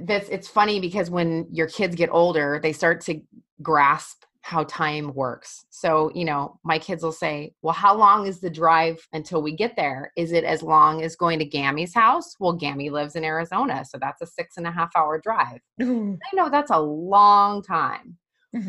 this 0.00 0.28
it's 0.28 0.48
funny 0.48 0.80
because 0.80 1.10
when 1.10 1.46
your 1.52 1.68
kids 1.68 1.94
get 1.94 2.10
older 2.10 2.58
they 2.62 2.72
start 2.72 3.00
to 3.02 3.20
grasp 3.62 4.22
how 4.42 4.62
time 4.64 5.14
works. 5.14 5.64
So 5.70 6.10
you 6.14 6.24
know 6.24 6.58
my 6.64 6.78
kids 6.78 7.02
will 7.02 7.12
say 7.12 7.54
well 7.62 7.74
how 7.74 7.94
long 7.96 8.26
is 8.26 8.40
the 8.40 8.50
drive 8.50 9.06
until 9.12 9.42
we 9.42 9.52
get 9.56 9.74
there? 9.76 10.12
Is 10.16 10.32
it 10.32 10.44
as 10.44 10.62
long 10.62 11.02
as 11.02 11.16
going 11.16 11.38
to 11.38 11.44
gammy's 11.46 11.94
house? 11.94 12.34
Well 12.38 12.52
gammy 12.52 12.90
lives 12.90 13.16
in 13.16 13.24
arizona 13.24 13.84
so 13.84 13.98
that's 13.98 14.20
a 14.22 14.26
six 14.26 14.56
and 14.56 14.66
a 14.66 14.70
half 14.70 14.90
hour 14.96 15.18
drive. 15.18 15.60
Mhm. 15.80 16.18
i 16.32 16.36
know 16.36 16.48
that's 16.50 16.70
a 16.70 16.78
long 16.78 17.62
time 17.62 18.18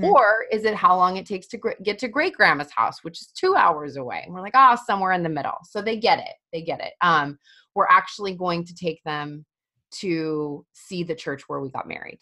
or 0.04 0.46
is 0.52 0.66
it 0.66 0.74
how 0.76 0.96
long 0.98 1.18
it 1.18 1.26
takes 1.26 1.48
to 1.48 1.58
gr- 1.58 1.72
get 1.84 2.00
to 2.00 2.08
great 2.08 2.34
grandma's 2.34 2.72
house, 2.72 3.04
which 3.04 3.22
is 3.22 3.28
two 3.28 3.56
hours 3.56 3.98
away? 3.98 4.22
And 4.26 4.34
we're 4.34 4.42
like, 4.42 4.56
oh, 4.56 4.78
somewhere 4.86 5.12
in 5.12 5.24
the 5.24 5.30
middle. 5.30 5.58
So 5.64 5.82
they 5.82 5.98
get 5.98 6.20
it. 6.20 6.34
They 6.52 6.62
get 6.62 6.80
it. 6.82 6.94
Um, 7.02 7.38
we're 7.76 7.88
actually 7.88 8.34
going 8.36 8.66
to 8.66 8.74
take 8.76 9.04
them 9.04 9.46
to 10.00 10.66
see 10.74 11.04
the 11.04 11.16
church 11.16 11.44
where 11.48 11.60
we 11.60 11.70
got 11.70 11.88
married. 11.88 12.20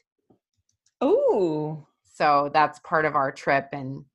oh 1.01 1.85
So 2.13 2.49
that's 2.53 2.79
part 2.79 3.05
of 3.05 3.15
our 3.15 3.31
trip. 3.31 3.69
And 3.71 4.05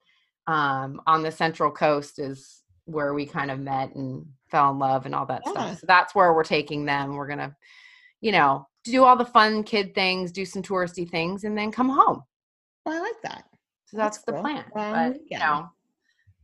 um, 0.47 1.01
on 1.07 1.23
the 1.23 1.33
Central 1.33 1.71
Coast 1.71 2.19
is 2.19 2.63
where 2.85 3.13
we 3.15 3.27
kind 3.27 3.51
of 3.51 3.59
met 3.59 3.95
and 3.95 4.27
fell 4.51 4.71
in 4.71 4.79
love 4.79 5.05
and 5.07 5.15
all 5.15 5.27
that 5.27 5.43
Yeah. 5.45 5.53
stuff. 5.53 5.79
So 5.81 5.87
that's 5.87 6.15
where 6.15 6.33
we're 6.33 6.45
taking 6.45 6.85
them. 6.87 7.17
We're 7.17 7.27
going 7.27 7.39
to, 7.39 7.55
you 8.21 8.33
know, 8.33 8.67
do 8.85 9.05
all 9.05 9.17
the 9.17 9.25
fun 9.25 9.63
kid 9.63 9.95
things, 9.95 10.33
do 10.33 10.45
some 10.47 10.63
touristy 10.63 11.09
things, 11.09 11.45
and 11.45 11.57
then 11.57 11.71
come 11.71 11.91
home. 11.91 12.23
I 12.91 13.01
like 13.01 13.21
that. 13.23 13.45
So 13.87 13.97
that's, 13.97 14.19
That's 14.19 14.27
the 14.27 14.33
cool. 14.33 14.43
plan. 14.43 14.65
Long 14.75 14.93
But, 15.13 15.21
you 15.29 15.39
know, 15.39 15.69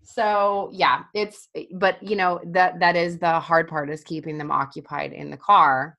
so 0.02 0.70
yeah, 0.72 1.04
it's 1.14 1.48
eh, 1.54 1.64
but 1.74 2.02
you 2.02 2.16
know 2.16 2.40
that 2.46 2.78
that 2.80 2.96
is 2.96 3.18
the 3.18 3.40
hard 3.40 3.68
part 3.68 3.90
is 3.90 4.02
keeping 4.02 4.38
them 4.38 4.50
occupied 4.50 5.12
in 5.12 5.30
the 5.30 5.37
car. 5.37 5.98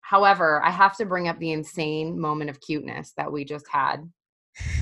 However, 0.00 0.62
I 0.62 0.70
have 0.70 0.96
to 0.98 1.06
bring 1.06 1.28
up 1.28 1.38
the 1.38 1.52
insane 1.52 2.18
moment 2.20 2.50
of 2.50 2.60
cuteness 2.60 3.12
that 3.16 3.32
we 3.32 3.44
just 3.44 3.66
had 3.70 4.08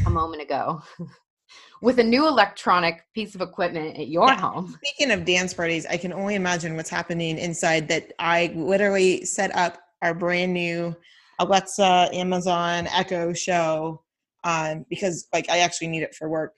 a 0.06 0.10
moment 0.10 0.42
ago 0.42 0.82
with 1.82 2.00
a 2.00 2.04
new 2.04 2.26
electronic 2.26 3.04
piece 3.14 3.34
of 3.34 3.40
equipment 3.40 3.96
at 3.96 4.08
your 4.08 4.26
Yeah. 4.26 4.40
home. 4.40 4.76
Speaking 4.84 5.12
of 5.12 5.24
dance 5.24 5.54
parties, 5.54 5.86
I 5.86 5.96
can 5.96 6.12
only 6.12 6.34
imagine 6.34 6.76
what's 6.76 6.90
happening 6.90 7.38
inside 7.38 7.86
that 7.88 8.12
I 8.18 8.52
literally 8.56 9.24
set 9.24 9.54
up 9.54 9.78
our 10.02 10.14
brand 10.14 10.52
new 10.52 10.96
Alexa 11.38 12.08
Amazon 12.12 12.88
Echo 12.88 13.32
show 13.32 14.02
um, 14.44 14.84
because 14.88 15.28
like 15.32 15.48
I 15.50 15.58
actually 15.58 15.88
need 15.88 16.02
it 16.02 16.14
for 16.14 16.28
work. 16.28 16.54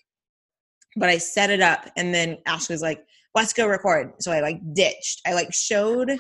But 0.97 1.09
I 1.09 1.19
set 1.19 1.51
it 1.51 1.61
up 1.61 1.89
and 1.97 2.15
then 2.15 2.39
Ashley 2.47 2.75
was 2.75 2.83
like, 2.83 3.05
let's 3.35 3.53
go 3.53 3.67
record. 3.67 4.13
So 4.21 4.31
I 4.31 4.41
like 4.41 4.61
ditched. 4.75 5.23
I 5.27 5.33
like 5.33 5.53
showed 5.53 6.11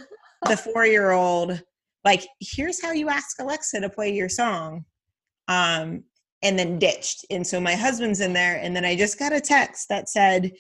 the 0.46 0.56
four 0.72 0.86
year 0.86 1.10
old, 1.10 1.62
like, 2.04 2.26
here's 2.40 2.82
how 2.82 2.92
you 2.92 3.08
ask 3.08 3.40
Alexa 3.40 3.80
to 3.80 3.90
play 3.90 4.12
your 4.14 4.28
song. 4.28 4.84
Um, 5.48 6.04
and 6.42 6.58
then 6.58 6.78
ditched. 6.78 7.24
And 7.30 7.46
so 7.46 7.60
my 7.60 7.74
husband's 7.74 8.20
in 8.20 8.32
there. 8.32 8.56
And 8.56 8.74
then 8.74 8.84
I 8.84 8.96
just 8.96 9.18
got 9.18 9.32
a 9.32 9.40
text 9.40 9.88
that 9.88 10.08
said, 10.08 10.50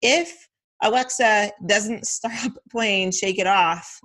if 0.00 0.48
Alexa 0.82 1.52
doesn't 1.66 2.06
stop 2.06 2.52
playing 2.70 3.10
Shake 3.10 3.38
It 3.38 3.46
Off, 3.46 4.00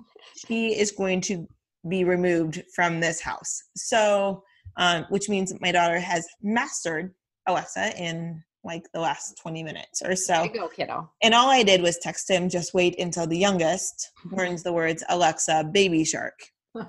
she 0.46 0.78
is 0.78 0.92
going 0.92 1.20
to 1.22 1.48
be 1.88 2.04
removed 2.04 2.62
from 2.74 3.00
this 3.00 3.20
house. 3.20 3.62
So, 3.76 4.42
um, 4.76 5.06
which 5.08 5.28
means 5.28 5.52
my 5.60 5.72
daughter 5.72 5.98
has 5.98 6.26
mastered 6.42 7.14
Alexa 7.46 7.96
in 8.02 8.42
like 8.64 8.84
the 8.94 9.00
last 9.00 9.36
20 9.42 9.62
minutes 9.62 10.00
or 10.02 10.16
so. 10.16 10.48
Go, 10.48 10.68
kiddo. 10.68 11.10
And 11.22 11.34
all 11.34 11.50
I 11.50 11.62
did 11.62 11.82
was 11.82 11.98
text 11.98 12.30
him, 12.30 12.48
just 12.48 12.72
wait 12.72 12.98
until 12.98 13.26
the 13.26 13.36
youngest 13.36 14.10
learns 14.32 14.62
the 14.62 14.72
words 14.72 15.04
Alexa, 15.08 15.70
baby 15.72 16.04
shark. 16.04 16.38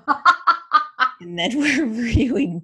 And 1.20 1.38
then 1.38 1.50
we're 1.58 1.86
really, 1.86 2.60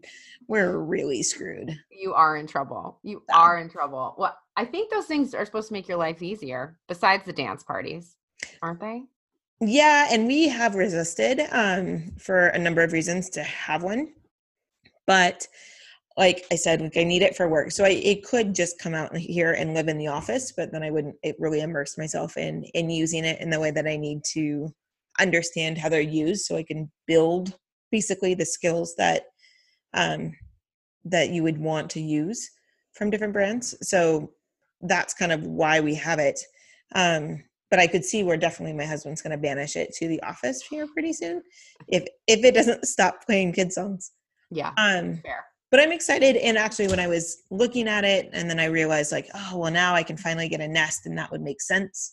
we're 0.46 0.76
really 0.78 1.22
screwed. 1.22 1.74
you 1.90 2.12
are 2.12 2.36
in 2.36 2.46
trouble. 2.46 2.98
You 3.02 3.22
Yeah. 3.28 3.36
are 3.38 3.58
in 3.58 3.70
trouble. 3.70 4.14
Well, 4.18 4.36
I 4.56 4.64
think 4.66 4.90
those 4.90 5.06
things 5.06 5.34
are 5.34 5.44
supposed 5.46 5.68
to 5.68 5.72
make 5.72 5.88
your 5.88 5.96
life 5.96 6.22
easier, 6.22 6.78
besides 6.88 7.24
the 7.24 7.32
dance 7.32 7.62
parties, 7.62 8.16
aren't 8.60 8.80
they? 8.80 9.04
Yeah, 9.60 10.08
and 10.10 10.26
we 10.26 10.48
have 10.48 10.74
resisted 10.74 11.40
um, 11.50 12.12
for 12.18 12.48
a 12.48 12.58
number 12.58 12.82
of 12.82 12.92
reasons 12.92 13.30
to 13.30 13.42
have 13.42 13.82
one, 13.82 14.12
but 15.12 15.46
like 16.16 16.46
I 16.50 16.56
said, 16.56 16.80
like 16.80 16.96
I 16.96 17.04
need 17.04 17.20
it 17.20 17.36
for 17.36 17.46
work, 17.46 17.70
so 17.70 17.84
I 17.84 17.90
it 18.12 18.24
could 18.24 18.54
just 18.54 18.78
come 18.78 18.94
out 18.94 19.14
here 19.14 19.52
and 19.52 19.74
live 19.74 19.88
in 19.88 19.98
the 19.98 20.06
office, 20.18 20.52
but 20.56 20.72
then 20.72 20.82
I 20.82 20.90
wouldn't 20.90 21.16
it 21.22 21.36
really 21.38 21.60
immerse 21.60 21.98
myself 21.98 22.38
in 22.38 22.64
in 22.72 22.88
using 22.88 23.24
it 23.26 23.38
in 23.42 23.50
the 23.50 23.60
way 23.60 23.70
that 23.72 23.86
I 23.86 23.96
need 23.96 24.20
to 24.36 24.72
understand 25.20 25.76
how 25.76 25.90
they're 25.90 26.00
used, 26.24 26.46
so 26.46 26.56
I 26.56 26.62
can 26.62 26.90
build 27.06 27.54
basically 27.90 28.34
the 28.34 28.46
skills 28.46 28.94
that 28.96 29.24
um, 29.92 30.32
that 31.04 31.28
you 31.28 31.42
would 31.42 31.58
want 31.58 31.90
to 31.90 32.00
use 32.00 32.50
from 32.96 33.10
different 33.10 33.34
brands. 33.34 33.76
So 33.82 34.32
that's 34.80 35.12
kind 35.12 35.32
of 35.32 35.42
why 35.46 35.80
we 35.80 35.94
have 35.96 36.18
it. 36.18 36.40
Um, 36.94 37.44
but 37.70 37.80
I 37.80 37.86
could 37.86 38.04
see 38.04 38.22
where 38.24 38.38
definitely 38.38 38.76
my 38.76 38.86
husband's 38.86 39.22
going 39.22 39.36
to 39.36 39.46
banish 39.48 39.76
it 39.76 39.94
to 39.98 40.08
the 40.08 40.22
office 40.22 40.62
here 40.70 40.86
pretty 40.94 41.12
soon, 41.12 41.42
if 41.88 42.04
if 42.26 42.44
it 42.44 42.54
doesn't 42.54 42.86
stop 42.86 43.26
playing 43.26 43.52
kid 43.52 43.72
songs. 43.72 44.12
Yeah, 44.54 44.72
Um, 44.76 45.16
fair. 45.22 45.44
but 45.70 45.80
I'm 45.80 45.92
excited. 45.92 46.36
And 46.36 46.58
actually, 46.58 46.88
when 46.88 47.00
I 47.00 47.06
was 47.06 47.42
looking 47.50 47.88
at 47.88 48.04
it, 48.04 48.28
and 48.32 48.48
then 48.48 48.60
I 48.60 48.66
realized 48.66 49.12
like, 49.12 49.28
oh 49.34 49.58
well, 49.58 49.72
now 49.72 49.94
I 49.94 50.02
can 50.02 50.16
finally 50.16 50.48
get 50.48 50.60
a 50.60 50.68
Nest, 50.68 51.06
and 51.06 51.16
that 51.18 51.30
would 51.30 51.40
make 51.40 51.60
sense 51.60 52.12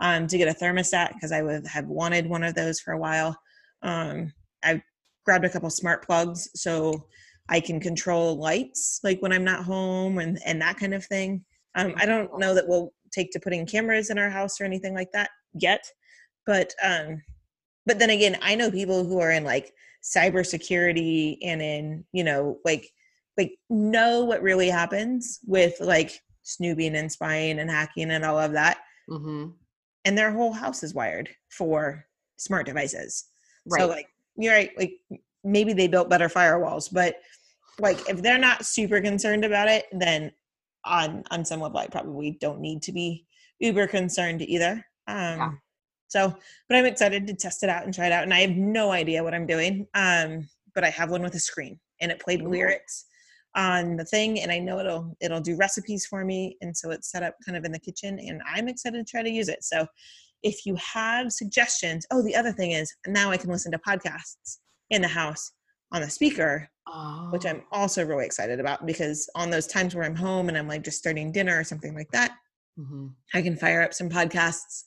um, 0.00 0.26
to 0.26 0.36
get 0.38 0.48
a 0.48 0.58
thermostat 0.64 1.14
because 1.14 1.32
I 1.32 1.42
would 1.42 1.66
have 1.66 1.86
wanted 1.86 2.28
one 2.28 2.42
of 2.42 2.54
those 2.54 2.80
for 2.80 2.92
a 2.92 2.98
while. 2.98 3.38
Um, 3.82 4.32
I 4.64 4.82
grabbed 5.24 5.44
a 5.44 5.50
couple 5.50 5.70
smart 5.70 6.04
plugs 6.04 6.48
so 6.54 7.06
I 7.48 7.60
can 7.60 7.78
control 7.80 8.36
lights 8.36 9.00
like 9.04 9.20
when 9.20 9.32
I'm 9.32 9.44
not 9.44 9.64
home 9.64 10.18
and 10.18 10.38
and 10.44 10.60
that 10.60 10.76
kind 10.78 10.94
of 10.94 11.04
thing. 11.04 11.44
Um, 11.76 11.94
I 11.96 12.06
don't 12.06 12.38
know 12.38 12.54
that 12.54 12.66
we'll 12.66 12.92
take 13.12 13.30
to 13.32 13.40
putting 13.40 13.64
cameras 13.66 14.10
in 14.10 14.18
our 14.18 14.30
house 14.30 14.60
or 14.60 14.64
anything 14.64 14.94
like 14.94 15.12
that 15.12 15.30
yet, 15.54 15.84
but 16.46 16.74
um, 16.82 17.22
but 17.86 17.98
then 17.98 18.10
again, 18.10 18.36
I 18.42 18.54
know 18.56 18.70
people 18.70 19.04
who 19.04 19.20
are 19.20 19.30
in 19.30 19.44
like 19.44 19.72
cybersecurity 20.02 21.38
and 21.42 21.62
in 21.62 22.04
you 22.12 22.22
know 22.24 22.58
like 22.64 22.88
like 23.36 23.58
know 23.68 24.24
what 24.24 24.42
really 24.42 24.68
happens 24.68 25.40
with 25.46 25.80
like 25.80 26.20
snooping 26.42 26.94
and 26.96 27.10
spying 27.10 27.58
and 27.58 27.70
hacking 27.70 28.10
and 28.10 28.24
all 28.24 28.38
of 28.38 28.52
that, 28.52 28.78
hmm 29.08 29.46
and 30.04 30.16
their 30.16 30.30
whole 30.30 30.52
house 30.52 30.84
is 30.84 30.94
wired 30.94 31.28
for 31.50 32.06
smart 32.36 32.64
devices. 32.64 33.24
Right. 33.66 33.80
So 33.80 33.88
like 33.88 34.06
you're 34.36 34.54
right, 34.54 34.70
like 34.78 35.00
maybe 35.42 35.72
they 35.72 35.88
built 35.88 36.08
better 36.08 36.28
firewalls, 36.28 36.88
but 36.92 37.16
like 37.80 38.08
if 38.08 38.22
they're 38.22 38.38
not 38.38 38.64
super 38.64 39.00
concerned 39.00 39.44
about 39.44 39.68
it, 39.68 39.86
then 39.92 40.32
on 40.84 41.24
on 41.30 41.44
some 41.44 41.60
level 41.60 41.78
I 41.78 41.88
probably 41.88 42.38
don't 42.40 42.60
need 42.60 42.82
to 42.82 42.92
be 42.92 43.26
uber 43.58 43.86
concerned 43.88 44.42
either. 44.42 44.86
Um 45.08 45.38
Yeah. 45.38 45.50
So 46.08 46.34
but 46.68 46.76
I'm 46.76 46.86
excited 46.86 47.26
to 47.26 47.34
test 47.34 47.62
it 47.62 47.68
out 47.68 47.84
and 47.84 47.94
try 47.94 48.06
it 48.06 48.12
out. 48.12 48.22
And 48.24 48.34
I 48.34 48.40
have 48.40 48.56
no 48.56 48.92
idea 48.92 49.22
what 49.22 49.34
I'm 49.34 49.46
doing. 49.46 49.86
Um, 49.94 50.48
but 50.74 50.84
I 50.84 50.90
have 50.90 51.10
one 51.10 51.22
with 51.22 51.34
a 51.34 51.40
screen 51.40 51.78
and 52.00 52.12
it 52.12 52.20
played 52.20 52.42
lyrics 52.42 53.06
on 53.54 53.96
the 53.96 54.04
thing 54.04 54.40
and 54.42 54.52
I 54.52 54.58
know 54.58 54.78
it'll 54.78 55.16
it'll 55.20 55.40
do 55.40 55.56
recipes 55.56 56.06
for 56.06 56.24
me. 56.24 56.56
And 56.60 56.76
so 56.76 56.90
it's 56.90 57.10
set 57.10 57.22
up 57.22 57.34
kind 57.44 57.56
of 57.56 57.64
in 57.64 57.72
the 57.72 57.78
kitchen 57.78 58.18
and 58.18 58.42
I'm 58.46 58.68
excited 58.68 59.04
to 59.04 59.10
try 59.10 59.22
to 59.22 59.30
use 59.30 59.48
it. 59.48 59.64
So 59.64 59.86
if 60.42 60.66
you 60.66 60.76
have 60.76 61.32
suggestions, 61.32 62.06
oh 62.12 62.22
the 62.22 62.36
other 62.36 62.52
thing 62.52 62.72
is 62.72 62.94
now 63.06 63.30
I 63.30 63.36
can 63.38 63.50
listen 63.50 63.72
to 63.72 63.78
podcasts 63.78 64.58
in 64.90 65.02
the 65.02 65.08
house 65.08 65.52
on 65.92 66.02
the 66.02 66.10
speaker, 66.10 66.68
oh. 66.88 67.28
which 67.30 67.46
I'm 67.46 67.62
also 67.72 68.04
really 68.04 68.26
excited 68.26 68.60
about 68.60 68.84
because 68.84 69.28
on 69.34 69.50
those 69.50 69.66
times 69.66 69.94
where 69.94 70.04
I'm 70.04 70.16
home 70.16 70.48
and 70.48 70.58
I'm 70.58 70.68
like 70.68 70.84
just 70.84 70.98
starting 70.98 71.32
dinner 71.32 71.58
or 71.58 71.64
something 71.64 71.94
like 71.94 72.10
that, 72.10 72.32
Mhm. 72.78 73.14
I 73.32 73.40
can 73.40 73.56
fire 73.56 73.82
up 73.82 73.94
some 73.94 74.10
podcasts 74.10 74.84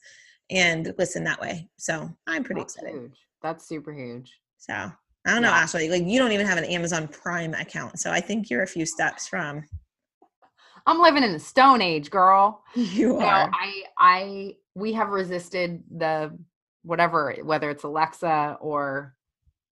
and 0.50 0.94
listen 0.98 1.24
that 1.24 1.40
way. 1.40 1.68
So 1.76 2.10
I'm 2.26 2.44
pretty 2.44 2.60
That's 2.62 2.76
excited. 2.76 2.94
huge. 3.00 3.18
That's 3.42 3.66
super 3.66 3.92
huge. 3.92 4.38
So 4.58 4.74
I 4.74 4.92
don't 5.26 5.42
know, 5.42 5.48
Yeah. 5.48 5.56
Ashley. 5.56 5.88
Like 5.88 6.04
you 6.06 6.18
don't 6.18 6.32
even 6.32 6.46
have 6.46 6.58
an 6.58 6.64
Amazon 6.64 7.08
Prime 7.08 7.54
account, 7.54 7.98
so 7.98 8.10
I 8.10 8.20
think 8.20 8.50
you're 8.50 8.62
a 8.62 8.66
few 8.66 8.84
steps 8.86 9.26
from. 9.28 9.64
I'm 10.86 11.00
living 11.00 11.22
in 11.22 11.32
the 11.32 11.38
Stone 11.38 11.82
Age, 11.82 12.10
girl. 12.10 12.62
You 12.74 13.14
No, 13.18 13.26
are. 13.26 13.50
I, 13.52 13.82
I, 13.98 14.56
we 14.74 14.92
have 14.94 15.10
resisted 15.10 15.82
the 15.90 16.36
whatever, 16.82 17.34
whether 17.42 17.68
it's 17.70 17.84
Alexa 17.84 18.56
or 18.60 19.14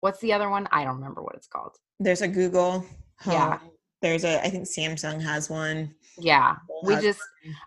what's 0.01 0.21
the 0.21 0.33
other 0.33 0.49
one? 0.49 0.69
I 0.71 0.85
don't 0.85 0.97
remember 0.97 1.23
what 1.23 1.35
it's 1.35 1.49
called. 1.49 1.73
There's 1.99 2.23
a 2.23 2.29
Google. 2.29 2.85
Home. 3.21 3.33
Yeah. 3.33 3.59
There's 4.03 4.25
a. 4.25 4.45
I 4.45 4.51
think 4.51 4.67
Samsung 4.67 5.23
has 5.23 5.49
one. 5.51 5.95
Yeah, 6.19 6.57
we 6.83 6.95
has 6.95 7.05
just 7.05 7.21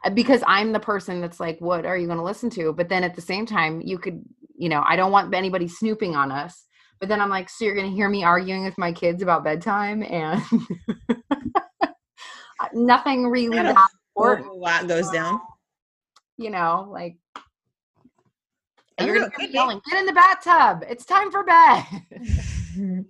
uh, 0.05 0.11
because 0.11 0.43
I'm 0.47 0.71
the 0.71 0.79
person 0.79 1.21
that's 1.21 1.39
like, 1.39 1.59
what 1.59 1.85
are 1.85 1.97
you 1.97 2.07
going 2.07 2.19
to 2.19 2.23
listen 2.23 2.49
to? 2.51 2.73
But 2.73 2.89
then 2.89 3.03
at 3.03 3.15
the 3.15 3.21
same 3.21 3.45
time, 3.45 3.81
you 3.81 3.97
could, 3.97 4.23
you 4.57 4.69
know, 4.69 4.83
I 4.87 4.95
don't 4.95 5.11
want 5.11 5.33
anybody 5.33 5.67
snooping 5.67 6.15
on 6.15 6.31
us. 6.31 6.65
But 6.99 7.09
then 7.09 7.21
I'm 7.21 7.29
like, 7.29 7.49
so 7.49 7.65
you're 7.65 7.75
going 7.75 7.89
to 7.89 7.95
hear 7.95 8.09
me 8.09 8.23
arguing 8.23 8.63
with 8.65 8.77
my 8.77 8.91
kids 8.93 9.21
about 9.23 9.43
bedtime 9.43 10.03
and 10.03 10.41
nothing 12.73 13.27
really 13.27 13.61
that 13.63 13.89
Or 14.15 14.33
important, 14.35 14.49
a 14.49 14.53
lot 14.53 14.87
goes 14.87 15.09
down. 15.09 15.39
you 16.37 16.49
know, 16.49 16.87
like 16.91 17.17
you're 18.99 19.13
don't 19.13 19.15
going 19.15 19.23
know, 19.23 19.29
to 19.29 19.31
be 19.37 19.47
be. 19.47 19.53
yelling, 19.53 19.81
get 19.89 19.99
in 19.99 20.05
the 20.05 20.13
bathtub. 20.13 20.85
It's 20.89 21.05
time 21.05 21.31
for 21.31 21.43
bed. 21.43 21.85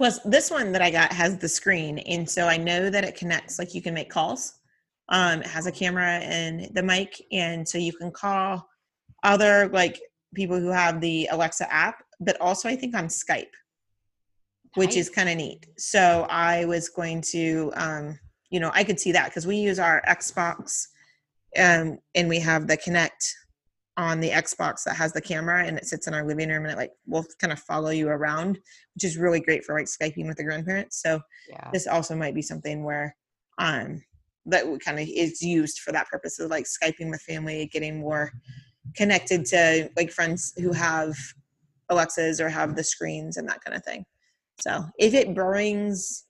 Plus, 0.00 0.18
this 0.20 0.50
one 0.50 0.72
that 0.72 0.80
I 0.80 0.90
got 0.90 1.12
has 1.12 1.36
the 1.36 1.46
screen, 1.46 1.98
and 1.98 2.26
so 2.26 2.48
I 2.48 2.56
know 2.56 2.88
that 2.88 3.04
it 3.04 3.16
connects. 3.16 3.58
Like 3.58 3.74
you 3.74 3.82
can 3.82 3.92
make 3.92 4.08
calls. 4.08 4.54
Um, 5.10 5.42
it 5.42 5.46
has 5.46 5.66
a 5.66 5.70
camera 5.70 6.20
and 6.20 6.70
the 6.72 6.82
mic, 6.82 7.20
and 7.32 7.68
so 7.68 7.76
you 7.76 7.92
can 7.92 8.10
call 8.10 8.66
other 9.24 9.68
like 9.68 10.00
people 10.34 10.58
who 10.58 10.70
have 10.70 11.02
the 11.02 11.28
Alexa 11.30 11.70
app, 11.70 12.02
but 12.18 12.40
also 12.40 12.66
I 12.66 12.76
think 12.76 12.96
on 12.96 13.08
Skype, 13.08 13.52
which 14.76 14.96
is 14.96 15.10
kind 15.10 15.28
of 15.28 15.36
neat. 15.36 15.66
So 15.76 16.26
I 16.30 16.64
was 16.64 16.88
going 16.88 17.20
to, 17.32 17.70
um, 17.76 18.18
you 18.48 18.58
know, 18.58 18.70
I 18.72 18.84
could 18.84 18.98
see 18.98 19.12
that 19.12 19.26
because 19.26 19.46
we 19.46 19.56
use 19.56 19.78
our 19.78 20.02
Xbox, 20.08 20.86
um, 21.58 21.98
and 22.14 22.26
we 22.26 22.40
have 22.40 22.68
the 22.68 22.78
Kinect 22.78 23.34
on 23.96 24.20
the 24.20 24.30
Xbox 24.30 24.84
that 24.84 24.96
has 24.96 25.12
the 25.12 25.20
camera 25.20 25.64
and 25.64 25.76
it 25.76 25.86
sits 25.86 26.06
in 26.06 26.14
our 26.14 26.24
living 26.24 26.48
room 26.48 26.64
and 26.64 26.72
it 26.72 26.78
like 26.78 26.92
will 27.06 27.26
kind 27.38 27.52
of 27.52 27.58
follow 27.60 27.90
you 27.90 28.08
around, 28.08 28.58
which 28.94 29.04
is 29.04 29.16
really 29.16 29.40
great 29.40 29.64
for 29.64 29.74
like 29.74 29.86
Skyping 29.86 30.26
with 30.26 30.36
the 30.36 30.44
grandparents. 30.44 31.02
So 31.02 31.20
yeah. 31.48 31.70
this 31.72 31.86
also 31.86 32.14
might 32.14 32.34
be 32.34 32.42
something 32.42 32.84
where 32.84 33.14
um 33.58 34.02
that 34.46 34.64
kind 34.84 34.98
of 34.98 35.06
is 35.08 35.42
used 35.42 35.80
for 35.80 35.92
that 35.92 36.08
purpose 36.08 36.38
of 36.38 36.50
like 36.50 36.64
Skyping 36.64 37.10
with 37.10 37.20
family, 37.22 37.68
getting 37.72 38.00
more 38.00 38.30
connected 38.96 39.44
to 39.46 39.90
like 39.96 40.10
friends 40.10 40.52
who 40.56 40.72
have 40.72 41.14
Alexas 41.90 42.40
or 42.40 42.48
have 42.48 42.76
the 42.76 42.84
screens 42.84 43.36
and 43.36 43.48
that 43.48 43.62
kind 43.62 43.76
of 43.76 43.84
thing. 43.84 44.04
So 44.60 44.84
if 44.98 45.14
it 45.14 45.34
brings 45.34 46.26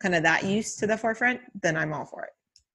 kind 0.00 0.14
of 0.14 0.22
that 0.22 0.44
use 0.44 0.76
to 0.76 0.86
the 0.86 0.96
forefront, 0.96 1.40
then 1.62 1.76
I'm 1.76 1.92
all 1.92 2.06
for 2.06 2.22
it. 2.24 2.30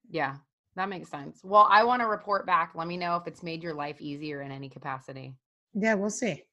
Yeah, 0.09 0.35
that 0.75 0.89
makes 0.89 1.09
sense. 1.09 1.41
Well, 1.43 1.67
I 1.69 1.83
want 1.83 2.01
to 2.01 2.07
report 2.07 2.45
back. 2.45 2.71
Let 2.75 2.87
me 2.87 2.97
know 2.97 3.15
if 3.15 3.27
it's 3.27 3.43
made 3.43 3.61
your 3.61 3.73
life 3.73 4.01
easier 4.01 4.41
in 4.41 4.51
any 4.51 4.69
capacity. 4.69 5.35
Yeah, 5.73 5.93
we'll 5.95 6.09
see. 6.09 6.43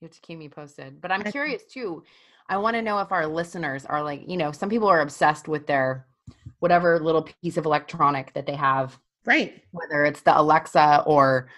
You 0.00 0.08
have 0.08 0.12
to 0.12 0.20
keep 0.20 0.38
me 0.38 0.48
posted. 0.48 1.00
But 1.00 1.12
I'm 1.12 1.22
curious 1.24 1.64
too. 1.64 2.04
I 2.48 2.58
want 2.58 2.74
to 2.74 2.82
know 2.82 2.98
if 2.98 3.10
our 3.12 3.26
listeners 3.26 3.86
are 3.86 4.02
like, 4.02 4.28
you 4.28 4.36
know, 4.36 4.52
some 4.52 4.68
people 4.68 4.88
are 4.88 5.00
obsessed 5.00 5.48
with 5.48 5.66
their 5.66 6.06
whatever 6.58 6.98
little 7.00 7.22
piece 7.42 7.56
of 7.56 7.64
electronic 7.64 8.32
that 8.34 8.46
they 8.46 8.54
have, 8.56 8.98
Right. 9.24 9.62
whether 9.70 10.04
it's 10.04 10.20
the 10.20 10.38
Alexa 10.38 11.04
or 11.06 11.48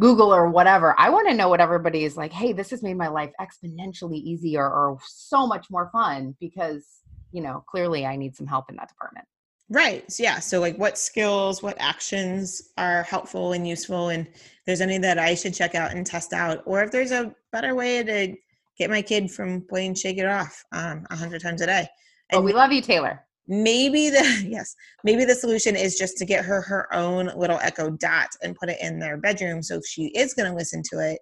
Google 0.00 0.32
or 0.32 0.48
whatever. 0.48 0.94
I 0.98 1.10
want 1.10 1.28
to 1.28 1.34
know 1.34 1.48
what 1.48 1.60
everybody 1.60 2.04
is 2.04 2.16
like, 2.16 2.32
hey, 2.32 2.52
this 2.52 2.70
has 2.70 2.82
made 2.82 2.96
my 2.96 3.08
life 3.08 3.32
exponentially 3.40 4.16
easier 4.16 4.64
or 4.64 4.98
so 5.06 5.46
much 5.46 5.70
more 5.70 5.90
fun 5.92 6.36
because, 6.40 6.86
you 7.32 7.42
know, 7.42 7.62
clearly 7.68 8.06
I 8.06 8.16
need 8.16 8.34
some 8.34 8.46
help 8.46 8.70
in 8.70 8.76
that 8.76 8.88
department. 8.88 9.26
Right. 9.70 10.10
So, 10.10 10.22
yeah. 10.24 10.40
So, 10.40 10.58
like, 10.60 10.76
what 10.78 10.98
skills, 10.98 11.62
what 11.62 11.76
actions 11.78 12.70
are 12.76 13.04
helpful 13.04 13.52
and 13.52 13.66
useful? 13.66 14.08
And 14.08 14.26
there's 14.66 14.80
any 14.80 14.98
that 14.98 15.18
I 15.18 15.34
should 15.36 15.54
check 15.54 15.74
out 15.76 15.92
and 15.92 16.04
test 16.04 16.32
out, 16.32 16.62
or 16.66 16.82
if 16.82 16.90
there's 16.90 17.12
a 17.12 17.32
better 17.52 17.74
way 17.76 18.02
to 18.02 18.34
get 18.76 18.90
my 18.90 19.00
kid 19.00 19.30
from 19.30 19.62
playing 19.68 19.94
Shake 19.94 20.18
It 20.18 20.26
Off 20.26 20.64
um, 20.72 21.06
a 21.10 21.16
hundred 21.16 21.40
times 21.40 21.60
a 21.62 21.66
day. 21.66 21.86
But 22.30 22.38
And 22.38 22.44
we 22.44 22.52
love 22.52 22.72
you, 22.72 22.82
Taylor. 22.82 23.24
maybe 23.46 24.10
the 24.10 24.44
yes, 24.48 24.74
maybe 25.04 25.24
the 25.24 25.34
solution 25.36 25.76
is 25.76 25.96
just 25.96 26.16
to 26.18 26.24
get 26.24 26.44
her 26.44 26.60
her 26.62 26.92
own 26.92 27.30
little 27.36 27.58
Echo 27.62 27.90
Dot 27.90 28.28
and 28.42 28.56
put 28.56 28.70
it 28.70 28.78
in 28.80 28.98
their 28.98 29.18
bedroom. 29.18 29.62
So 29.62 29.76
if 29.76 29.86
she 29.86 30.06
is 30.16 30.34
going 30.34 30.50
to 30.50 30.56
listen 30.56 30.82
to 30.90 30.98
it, 30.98 31.20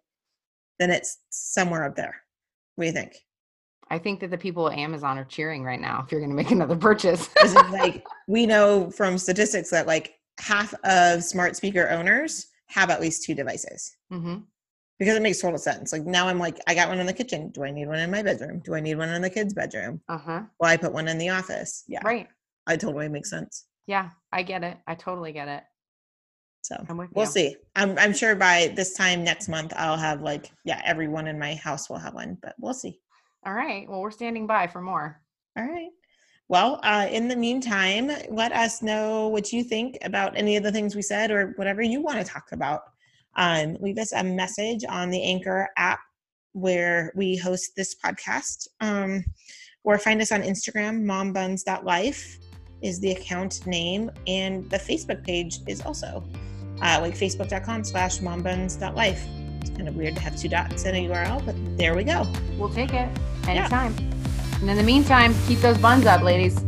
then 0.79 0.91
it's 0.91 1.19
somewhere 1.29 1.85
up 1.85 1.97
there. 1.97 2.15
What 2.77 2.85
do 2.85 2.87
you 2.89 2.95
think? 2.95 3.15
I 3.91 3.99
think 3.99 4.21
that 4.21 4.31
the 4.31 4.39
people 4.39 4.71
at 4.71 4.79
Amazon 4.79 5.19
are 5.19 5.25
cheering 5.25 5.65
right 5.65 5.81
now 5.81 6.03
if 6.05 6.13
you're 6.13 6.21
going 6.21 6.31
to 6.31 6.37
make 6.37 6.51
another 6.51 6.77
purchase. 6.77 7.29
like 7.73 8.05
we 8.29 8.47
know 8.47 8.91
from 8.91 9.19
statistics 9.19 9.71
that 9.71 9.89
like 9.89 10.15
half 10.39 10.73
of 10.85 11.25
smart 11.25 11.57
speaker 11.57 11.89
owners 11.89 12.47
have 12.67 12.91
at 12.91 13.01
least 13.01 13.25
two 13.25 13.35
devices 13.35 13.97
hmm 14.11 14.37
because 14.99 15.15
it 15.15 15.23
makes 15.23 15.41
total 15.41 15.59
sense. 15.59 15.93
Like 15.93 16.05
now 16.05 16.27
I'm 16.27 16.41
like, 16.41 16.59
I 16.67 16.75
got 16.75 16.89
one 16.89 16.99
in 16.99 17.07
the 17.07 17.13
kitchen. 17.13 17.51
Do 17.51 17.63
I 17.63 17.71
need 17.71 17.87
one 17.87 18.01
in 18.01 18.11
my 18.11 18.21
bedroom? 18.21 18.61
Do 18.65 18.75
I 18.75 18.81
need 18.81 18.97
one 18.97 19.09
in 19.11 19.23
the 19.23 19.31
kids' 19.31 19.55
bedroom? 19.55 20.01
Uh 20.09 20.19
huh. 20.19 20.43
Well, 20.59 20.71
I 20.71 20.77
put 20.77 20.93
one 20.93 21.07
in 21.07 21.19
the 21.19 21.29
office. 21.29 21.85
Yeah, 21.87 22.01
Right. 22.05 22.27
I 22.67 22.77
totally 22.77 23.09
make 23.09 23.25
sense. 23.25 23.67
Yeah, 23.87 24.11
I 24.33 24.43
get 24.43 24.65
it. 24.65 24.77
I 24.89 24.97
totally 24.97 25.33
get 25.33 25.47
it. 25.47 25.63
So 26.63 26.85
we'll 27.15 27.27
you. 27.27 27.31
see. 27.31 27.57
I'm 27.77 27.97
I'm 27.97 28.13
sure 28.13 28.35
by 28.35 28.73
this 28.75 28.95
time 28.95 29.23
next 29.23 29.49
month 29.49 29.73
I'll 29.77 29.97
have 29.97 30.21
like 30.21 30.51
yeah 30.65 30.83
everyone 30.85 31.29
in 31.29 31.39
my 31.39 31.55
house 31.55 31.89
will 31.89 31.99
have 31.99 32.15
one, 32.15 32.37
but 32.43 32.57
we'll 32.59 32.75
see. 32.75 32.99
All 33.47 33.55
right. 33.55 33.89
Well, 33.89 34.01
we're 34.01 34.11
standing 34.11 34.49
by 34.49 34.67
for 34.67 34.83
more. 34.83 35.23
All 35.57 35.65
right. 35.65 35.91
Well, 36.49 36.81
uh, 36.83 37.07
in 37.11 37.29
the 37.29 37.37
meantime, 37.37 38.11
let 38.31 38.53
us 38.53 38.81
know 38.83 39.29
what 39.29 39.53
you 39.53 39.63
think 39.63 39.99
about 40.03 40.37
any 40.37 40.57
of 40.57 40.63
the 40.63 40.73
things 40.73 40.97
we 40.97 41.03
said 41.03 41.31
or 41.31 41.53
whatever 41.57 41.83
you 41.83 42.01
want 42.01 42.19
to 42.19 42.25
talk 42.25 42.53
about. 42.53 42.83
Um, 43.37 43.77
leave 43.81 43.99
us 43.99 44.13
a 44.13 44.25
message 44.25 44.85
on 44.89 45.11
the 45.11 45.23
Anchor 45.23 45.69
app 45.77 46.01
where 46.53 47.13
we 47.15 47.37
host 47.37 47.77
this 47.77 47.95
podcast, 47.95 48.67
um, 48.81 49.25
or 49.85 49.99
find 49.99 50.21
us 50.23 50.33
on 50.33 50.43
Instagram. 50.43 51.05
Mombuns.life 51.05 52.39
is 52.81 52.99
the 53.01 53.13
account 53.13 53.67
name, 53.67 54.11
and 54.27 54.69
the 54.71 54.79
Facebook 54.79 55.25
page 55.25 55.59
is 55.67 55.83
also 55.83 56.25
uh, 56.81 56.99
like 57.01 57.15
facebook.com 57.15 57.85
slash 57.85 58.19
mombuns.life. 58.19 59.27
It's 59.61 59.71
kind 59.71 59.89
of 59.89 59.97
weird 59.97 60.17
to 60.17 60.23
have 60.23 60.37
two 60.37 60.49
dots 60.49 60.85
in 60.85 60.95
a 60.95 61.09
URL, 61.09 61.45
but 61.45 61.55
there 61.77 61.95
we 61.95 62.05
go. 62.05 62.27
We'll 62.57 62.71
take 62.71 62.93
it 62.95 63.09
anytime. 63.47 64.18
And 64.61 64.71
in 64.71 64.77
the 64.77 64.83
meantime, 64.83 65.35
keep 65.47 65.61
those 65.61 65.79
buns 65.79 66.07
up, 66.07 66.23
ladies. 66.23 66.59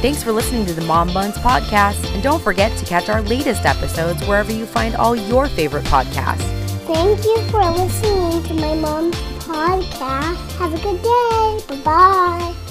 Thanks 0.00 0.22
for 0.22 0.30
listening 0.30 0.64
to 0.66 0.72
the 0.72 0.82
Mom 0.82 1.12
Buns 1.12 1.36
podcast. 1.38 2.14
And 2.14 2.22
don't 2.22 2.42
forget 2.42 2.76
to 2.78 2.84
catch 2.84 3.08
our 3.08 3.20
latest 3.22 3.64
episodes 3.66 4.24
wherever 4.26 4.52
you 4.52 4.64
find 4.64 4.94
all 4.94 5.16
your 5.16 5.48
favorite 5.48 5.84
podcasts. 5.84 6.46
Thank 6.86 7.24
you 7.24 7.38
for 7.50 7.68
listening 7.70 8.42
to 8.44 8.54
my 8.54 8.74
mom's 8.74 9.16
podcast. 9.40 10.52
Have 10.58 10.72
a 10.72 10.80
good 10.80 11.02
day. 11.02 11.76
Bye 11.76 11.82
bye. 11.84 12.67